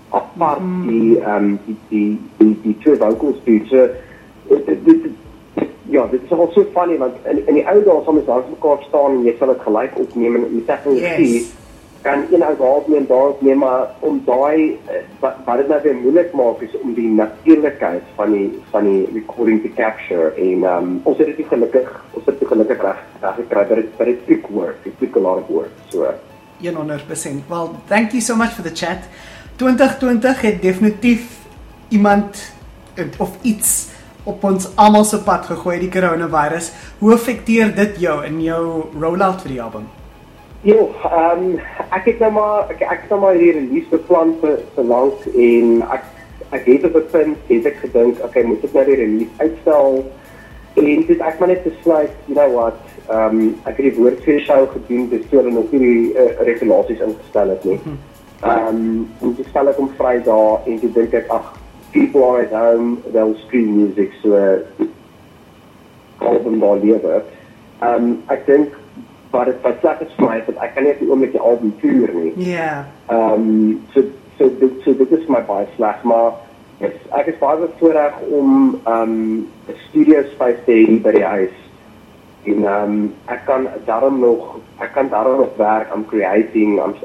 apart 0.10 0.62
mm. 0.62 0.88
die 0.88 1.20
ehm 1.20 1.44
um, 1.44 1.60
die 1.66 1.78
die 1.90 2.20
die 2.38 2.58
die 2.64 2.78
twee 2.78 2.96
vocals 2.96 3.38
speel. 3.42 3.62
So 3.66 3.88
dit 4.66 4.86
dit 4.86 5.12
ja, 5.90 6.08
dit 6.12 6.22
is 6.24 6.32
al 6.32 6.50
so 6.54 6.66
funny 6.74 6.98
want 6.98 7.14
in 7.32 7.44
in 7.48 7.60
die 7.60 7.68
ou 7.68 7.84
dae 7.84 8.00
as 8.00 8.08
ons 8.08 8.28
langs 8.28 8.50
mekaar 8.50 8.82
staan 8.88 9.20
en 9.20 9.28
jy 9.28 9.36
sal 9.40 9.54
dit 9.54 9.68
gelyk 9.68 10.00
opneem 10.06 10.36
en 10.40 10.64
sê 10.68 10.80
jy 10.96 11.14
sien 11.20 11.65
kan 12.06 12.26
een 12.32 12.40
daar 12.40 12.82
neem 12.86 13.06
daar 13.08 13.32
neem 13.40 13.58
maar 13.58 13.88
om 14.00 14.22
daai 14.26 14.80
eh, 14.86 14.96
wat 15.20 15.36
wat 15.46 15.58
dit 15.58 15.68
nou 15.68 15.82
weer 15.84 15.96
moeilik 15.96 16.34
maak 16.34 16.62
is 16.62 16.76
om 16.82 16.94
die 16.94 17.10
natuurlikheid 17.10 18.04
van 18.16 18.32
die 18.32 18.60
van 18.70 18.84
die 18.84 19.10
recording 19.14 19.62
te 19.62 19.72
capture 19.74 20.28
en 20.38 20.64
um, 20.74 21.00
ons 21.04 21.18
het 21.18 21.34
dit 21.38 21.48
gelukkig 21.54 21.90
ons 22.12 22.26
het 22.26 22.40
dit 22.40 22.48
gelukkig 22.48 22.82
reg 22.82 23.02
reg 23.22 23.36
gekry 23.42 23.66
dat 23.72 23.82
dit 23.82 23.98
dat 23.98 24.12
dit 24.12 24.22
quick 24.26 24.48
work 24.60 24.86
it 24.92 24.94
took 25.00 25.18
a 25.18 25.26
lot 25.28 25.42
of 25.42 25.50
work 25.58 25.74
so 25.90 26.06
100% 26.62 27.50
well 27.50 27.70
thank 27.88 28.12
you 28.12 28.22
so 28.22 28.36
much 28.36 28.54
for 28.54 28.64
the 28.64 28.76
chat. 28.84 29.10
2020 29.56 30.42
het 30.42 30.62
definitief 30.62 31.22
iemand 31.88 32.54
of 33.18 33.38
iets 33.42 33.88
op 34.24 34.44
ons 34.44 34.70
almal 34.76 35.04
se 35.04 35.20
pad 35.20 35.46
gegooi 35.46 35.80
die 35.80 35.92
coronavirus. 35.92 36.72
Hoe 37.00 37.14
affekteer 37.14 37.76
dit 37.76 38.00
jou 38.00 38.24
in 38.26 38.42
jou 38.42 38.64
rollout 39.00 39.42
vir 39.42 39.58
die 39.58 39.62
album 39.62 39.86
Ja, 40.66 40.82
ehm 40.82 41.44
um, 41.44 41.60
ek 41.94 42.06
het 42.10 42.20
nou 42.20 42.32
maar 42.34 42.72
ek 42.74 42.80
ek 42.82 43.02
het 43.04 43.12
nou 43.14 43.20
maar 43.22 43.36
hierdie 43.38 43.60
release 43.60 43.90
beplan 43.92 44.32
vir 44.42 44.56
vir 44.74 44.86
lank 44.90 45.26
en 45.30 45.74
ek 45.94 46.06
ek 46.58 46.64
het 46.66 46.86
op 46.88 46.96
'n 46.98 47.10
punt 47.12 47.50
het 47.50 47.66
ek 47.70 47.76
gedink, 47.82 48.24
okay, 48.26 48.44
moet 48.44 48.64
ek 48.64 48.74
nou 48.74 48.86
die 48.86 48.96
release 48.96 49.36
uitstel? 49.38 50.06
En 50.74 51.04
dit 51.08 51.20
ek 51.22 51.38
maar 51.40 51.48
net 51.48 51.64
besluit, 51.64 52.16
you 52.26 52.34
know 52.34 52.56
what, 52.56 52.80
ehm 53.10 53.38
um, 53.38 53.56
ek 53.70 53.78
het 53.78 53.86
die 53.86 53.98
woord 53.98 54.24
vir 54.26 54.40
show 54.40 54.66
gedoen, 54.72 55.10
dis 55.10 55.28
toe 55.30 55.40
hulle 55.40 55.54
nog 55.54 55.72
nie 55.72 55.80
die 55.80 56.14
uh, 56.18 56.42
regulasies 56.50 57.00
ingestel 57.00 57.50
het 57.50 57.64
nie. 57.64 57.80
Mhm. 57.84 57.96
Ehm 58.42 58.68
um, 58.68 59.10
en 59.22 59.36
dis 59.38 59.48
stel 59.50 59.70
ek 59.70 59.78
om 59.80 59.92
Vrydag 59.98 60.66
en 60.66 60.74
ek 60.74 60.94
dink 60.94 61.14
ek 61.14 61.30
ag 61.30 61.54
people 61.92 62.24
are 62.24 62.42
at 62.42 62.52
home, 62.52 62.98
they'll 63.14 63.38
stream 63.46 63.70
music 63.78 64.18
so 64.24 64.34
uh, 64.34 64.88
album 66.18 66.60
daar 66.60 66.82
lewe. 66.82 67.22
Ehm 67.82 68.04
um, 68.04 68.18
ek 68.34 68.46
dink 68.50 68.74
wat 69.36 69.52
dit 69.52 69.62
wat 69.66 69.82
sleg 69.84 70.02
is 70.06 70.16
vir 70.18 70.28
my 70.30 70.38
dat 70.48 70.64
ek 70.66 70.74
kan 70.76 70.86
nie 70.86 70.94
op 70.94 71.02
die 71.02 71.10
oomblik 71.12 71.36
die 71.36 71.44
album 71.52 71.74
toer 71.82 72.14
nie. 72.16 72.34
Ja. 72.50 72.72
Ehm 73.12 73.34
um, 73.34 73.84
so 73.94 74.04
so 74.38 74.50
dit 74.62 74.82
so 74.86 74.96
dit 75.02 75.12
is 75.20 75.28
my 75.32 75.42
baie 75.50 75.68
sleg 75.76 76.04
maar 76.04 76.34
yes, 76.84 76.98
ek 77.20 77.32
is 77.34 77.40
baie 77.44 77.62
bevoorreg 77.64 78.18
om 78.40 78.50
ehm 78.84 79.02
um, 79.02 79.48
'n 79.70 79.80
studio 79.90 80.24
space 80.34 80.64
te 80.66 80.80
hê 80.80 80.98
by 81.08 81.16
die 81.20 81.28
huis. 81.36 81.58
En 82.46 82.64
ehm 82.64 82.96
um, 82.96 83.14
ek 83.36 83.46
kan 83.46 83.68
daarom 83.86 84.20
nog 84.20 84.58
ek 84.80 84.94
kan 84.94 85.10
daarom 85.10 85.38
nog 85.44 85.56
werk 85.58 85.92
aan 85.92 86.06
creating 86.06 86.80
I'm 86.80 86.96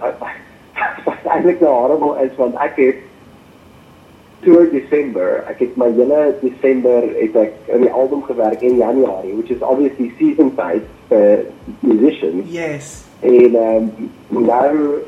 wat 1.06 1.24
eintlik 1.24 1.60
nou 1.60 1.72
horrible 1.74 2.16
is 2.24 2.36
want 2.36 2.56
ek 2.60 2.76
het 2.80 3.06
toer 4.44 4.70
December. 4.70 5.44
Ek 5.50 5.58
het 5.58 5.76
my 5.80 5.90
hele 5.96 6.34
December 6.40 7.06
het 7.18 7.36
ek 7.36 7.56
in 7.74 7.84
die 7.86 7.92
album 7.92 8.22
gewerk 8.24 8.62
in 8.62 8.76
Januarie, 8.80 9.34
which 9.36 9.50
is 9.50 9.62
obviously 9.62 10.12
season 10.18 10.54
time 10.56 10.82
for 11.08 11.44
musicians. 11.80 12.50
Yes. 12.50 13.04
En 13.20 13.54
ehm 13.54 13.88
um, 13.88 14.44
nou 14.46 15.00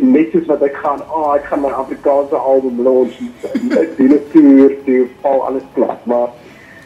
net 0.00 0.30
soos 0.32 0.46
wat 0.48 0.62
ek 0.64 0.76
gaan, 0.80 1.02
oh, 1.12 1.34
ek 1.34 1.48
gaan 1.50 1.60
my 1.60 1.72
Afrikaanse 1.76 2.36
album 2.36 2.80
launch. 2.82 3.18
ek 3.76 3.96
doen 3.96 4.14
'n 4.16 4.22
tour, 4.32 4.76
toe 4.84 5.08
val 5.20 5.44
alles 5.48 5.66
plat, 5.72 6.06
maar 6.08 6.32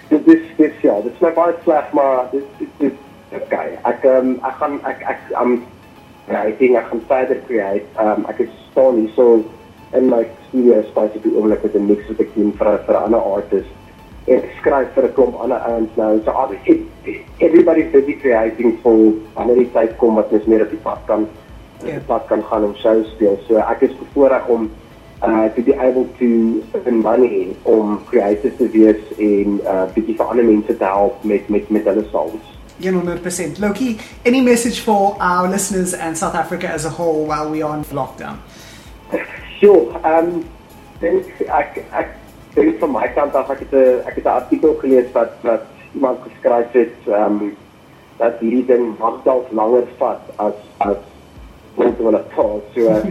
dit 0.08 0.26
is 0.26 0.42
dit 0.56 0.80
ja, 0.82 0.96
dit 1.00 1.12
is 1.12 1.22
my 1.22 1.30
baie 1.32 1.54
sleg 1.62 1.92
maar 1.92 2.26
dit 2.32 2.46
dit 2.58 2.90
is 2.90 2.96
okay. 3.42 3.78
Ek 3.86 4.04
um, 4.04 4.38
ek 4.42 4.56
gaan 4.62 4.80
ek 4.90 5.04
ek 5.14 5.20
am 5.38 5.60
ja, 6.26 6.42
ek 6.44 6.58
dink 6.58 6.78
ek 6.78 6.90
gaan 6.90 7.02
verder 7.06 7.38
create. 7.46 7.86
Um 7.98 8.26
ek 8.30 8.42
het 8.44 8.54
staan 8.70 8.98
hier 9.02 9.14
so 9.14 9.44
in 9.92 10.08
my 10.08 10.26
studio 10.48 10.82
space 10.90 11.16
op 11.16 11.22
die 11.22 11.34
oomblik 11.34 11.62
met 11.62 11.74
'n 11.74 11.86
mix 11.86 12.08
wat 12.08 12.20
ek 12.20 12.34
doen 12.34 12.52
vir 12.58 12.78
vir 12.86 12.94
'n 12.94 13.02
ander 13.02 13.20
artist. 13.20 13.72
Ek 14.26 14.44
skryf 14.60 14.88
vir 14.94 15.04
'n 15.04 15.12
klomp 15.12 15.34
ander 15.40 15.58
ouens 15.58 15.90
nou. 15.96 16.20
So 16.24 16.48
die 16.64 16.86
everybody 17.38 17.82
busy 17.90 18.16
creating 18.20 18.78
for 18.82 19.12
wanneer 19.34 19.56
die 19.56 19.72
tyd 19.72 19.96
kom 19.96 20.14
wat 20.14 20.30
mens 20.30 20.44
meer 20.44 20.62
op 20.62 20.70
die 20.70 20.82
pad 20.82 20.98
kan 21.06 21.26
yeah. 21.84 21.94
Ja. 21.94 22.00
pad 22.06 22.26
kan 22.26 22.42
gaan 22.42 22.64
om 22.64 22.74
shows 22.74 23.10
speel. 23.10 23.38
So 23.48 23.56
ek 23.56 23.80
is 23.80 23.96
bevoorreg 23.98 24.46
om 24.46 24.70
uh 25.22 25.48
to 25.54 25.62
be 25.62 25.74
able 25.76 26.06
to 26.18 26.62
earn 26.72 27.00
money 27.00 27.56
om 27.62 28.00
creators 28.08 28.56
te 28.56 28.68
wees 28.68 29.02
en 29.18 29.60
uh 29.64 29.84
bietjie 29.94 30.16
vir 30.16 30.26
ander 30.26 30.44
mense 30.44 30.76
te 30.76 30.84
help 30.84 31.24
met 31.24 31.48
met 31.48 31.68
met 31.70 31.84
hulle 31.84 32.04
songs. 32.10 32.58
100%. 32.80 33.58
Loki, 33.58 33.98
any 34.24 34.40
message 34.40 34.80
for 34.80 35.16
our 35.20 35.48
listeners 35.48 35.92
and 35.92 36.16
South 36.16 36.34
Africa 36.34 36.68
as 36.68 36.86
a 36.86 36.90
whole 36.90 37.26
while 37.26 37.50
we 37.50 37.62
are 37.62 37.76
on 37.76 37.84
lockdown? 37.92 38.38
Sure. 39.60 40.00
Um 40.04 40.44
dink 41.00 41.26
ek 41.48 41.84
ek 41.92 42.14
dink 42.54 42.78
van 42.80 42.92
my 42.92 43.08
kant 43.14 43.34
af 43.34 43.50
ek 43.50 43.64
het 43.66 43.72
'n 43.72 44.02
ek 44.08 44.14
het 44.14 44.24
'n 44.24 44.38
artikel 44.40 44.74
gelees 44.80 45.12
wat 45.12 45.32
wat 45.42 45.64
iemand 45.94 46.18
geskryf 46.26 46.72
het 46.72 46.96
um 47.06 47.56
dat 48.18 48.40
hierdie 48.40 48.66
ding 48.66 48.98
mag 48.98 49.22
dalk 49.24 49.46
langer 49.52 49.86
vat 49.98 50.22
as 50.36 50.58
as 50.78 51.00
wat 51.76 51.96
hulle 51.98 52.22
voel. 52.34 52.62
So 52.74 53.02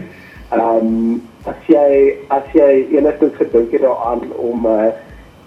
um 0.52 1.22
as 1.46 1.68
jy 1.68 2.18
as 2.30 2.48
jy 2.54 2.88
enigstens 2.98 3.36
gedink 3.40 3.72
het 3.72 3.82
daaraan 3.86 4.26
om 4.36 4.66
uh, 4.66 4.92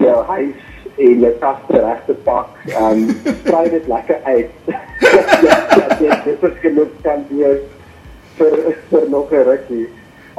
jou 0.01 0.19
huis 0.25 0.63
en 0.97 1.25
jou 1.25 1.33
kaste 1.41 1.81
reg 1.81 2.01
te 2.07 2.17
pak, 2.27 2.49
ehm 2.71 3.03
um, 3.03 3.17
try 3.49 3.65
dit 3.71 3.89
lekker 3.89 4.19
uit. 4.25 4.51
ja, 6.01 6.17
dit 6.25 6.43
is 6.49 6.59
genoeg 6.65 6.95
kan 7.03 7.25
jy 7.29 7.53
vir 8.39 8.57
vir 8.91 9.09
nog 9.11 9.33
'n 9.33 9.45
rukkie. 9.51 9.89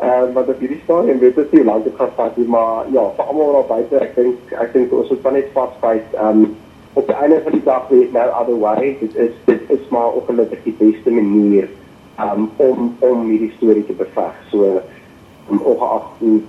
Ehm 0.03 0.23
um, 0.23 0.31
maar 0.33 0.45
dit 0.45 0.57
hierdie 0.59 0.81
stadium 0.83 1.19
weet 1.19 1.37
ek 1.39 1.51
nie 1.55 1.63
lank 1.63 1.85
dit 1.87 1.93
gaan 1.95 2.09
vat 2.15 2.37
nie, 2.37 2.47
maar 2.51 2.89
ja, 2.91 3.03
vir 3.17 3.29
almal 3.31 3.53
daar 3.55 3.69
buite, 3.69 3.99
ek 4.03 4.15
dink 4.17 4.49
ek 4.63 4.73
dink 4.73 4.95
ons 4.97 5.11
moet 5.13 5.29
net 5.37 5.53
vasbyt. 5.55 6.17
Ehm 6.17 6.41
um, 6.43 6.55
op 6.99 7.07
die 7.07 7.15
einde 7.15 7.37
van 7.45 7.55
die 7.55 7.63
dag 7.63 7.85
weet 7.89 8.11
nou 8.13 8.25
other 8.41 8.57
way, 8.59 8.89
dit 8.99 9.15
is 9.15 9.37
dit 9.45 9.71
is 9.77 9.85
maar 9.95 10.17
ongelukkig 10.19 10.65
die 10.65 10.75
beste 10.81 11.13
manier 11.19 11.69
um, 12.25 12.49
om 12.57 12.91
om 12.99 13.23
hierdie 13.29 13.53
storie 13.55 13.85
te 13.87 13.95
beveg. 14.01 14.43
So 14.51 14.81
om 15.47 15.63
ongeag 15.71 16.11
hoe 16.19 16.41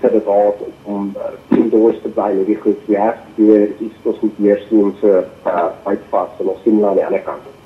dit 0.00 0.26
al 0.26 0.56
om 0.82 1.12
die 1.48 1.68
ooste 1.74 2.08
by 2.16 2.30
die 2.46 2.58
goed 2.64 2.88
ja, 2.88 3.12
die 3.36 3.52
is 3.66 3.94
wat 4.02 4.14
ons 4.14 4.24
moet 4.24 4.42
weer 4.46 4.64
sien 4.68 4.92
vir 5.02 5.24
uh, 5.44 5.68
uitvas 5.84 6.40
en 6.40 6.52
ons 6.54 6.62
sien 6.64 6.84
aan 6.84 6.96
die 6.96 7.06
ander 7.06 7.24
kant. 7.26 7.57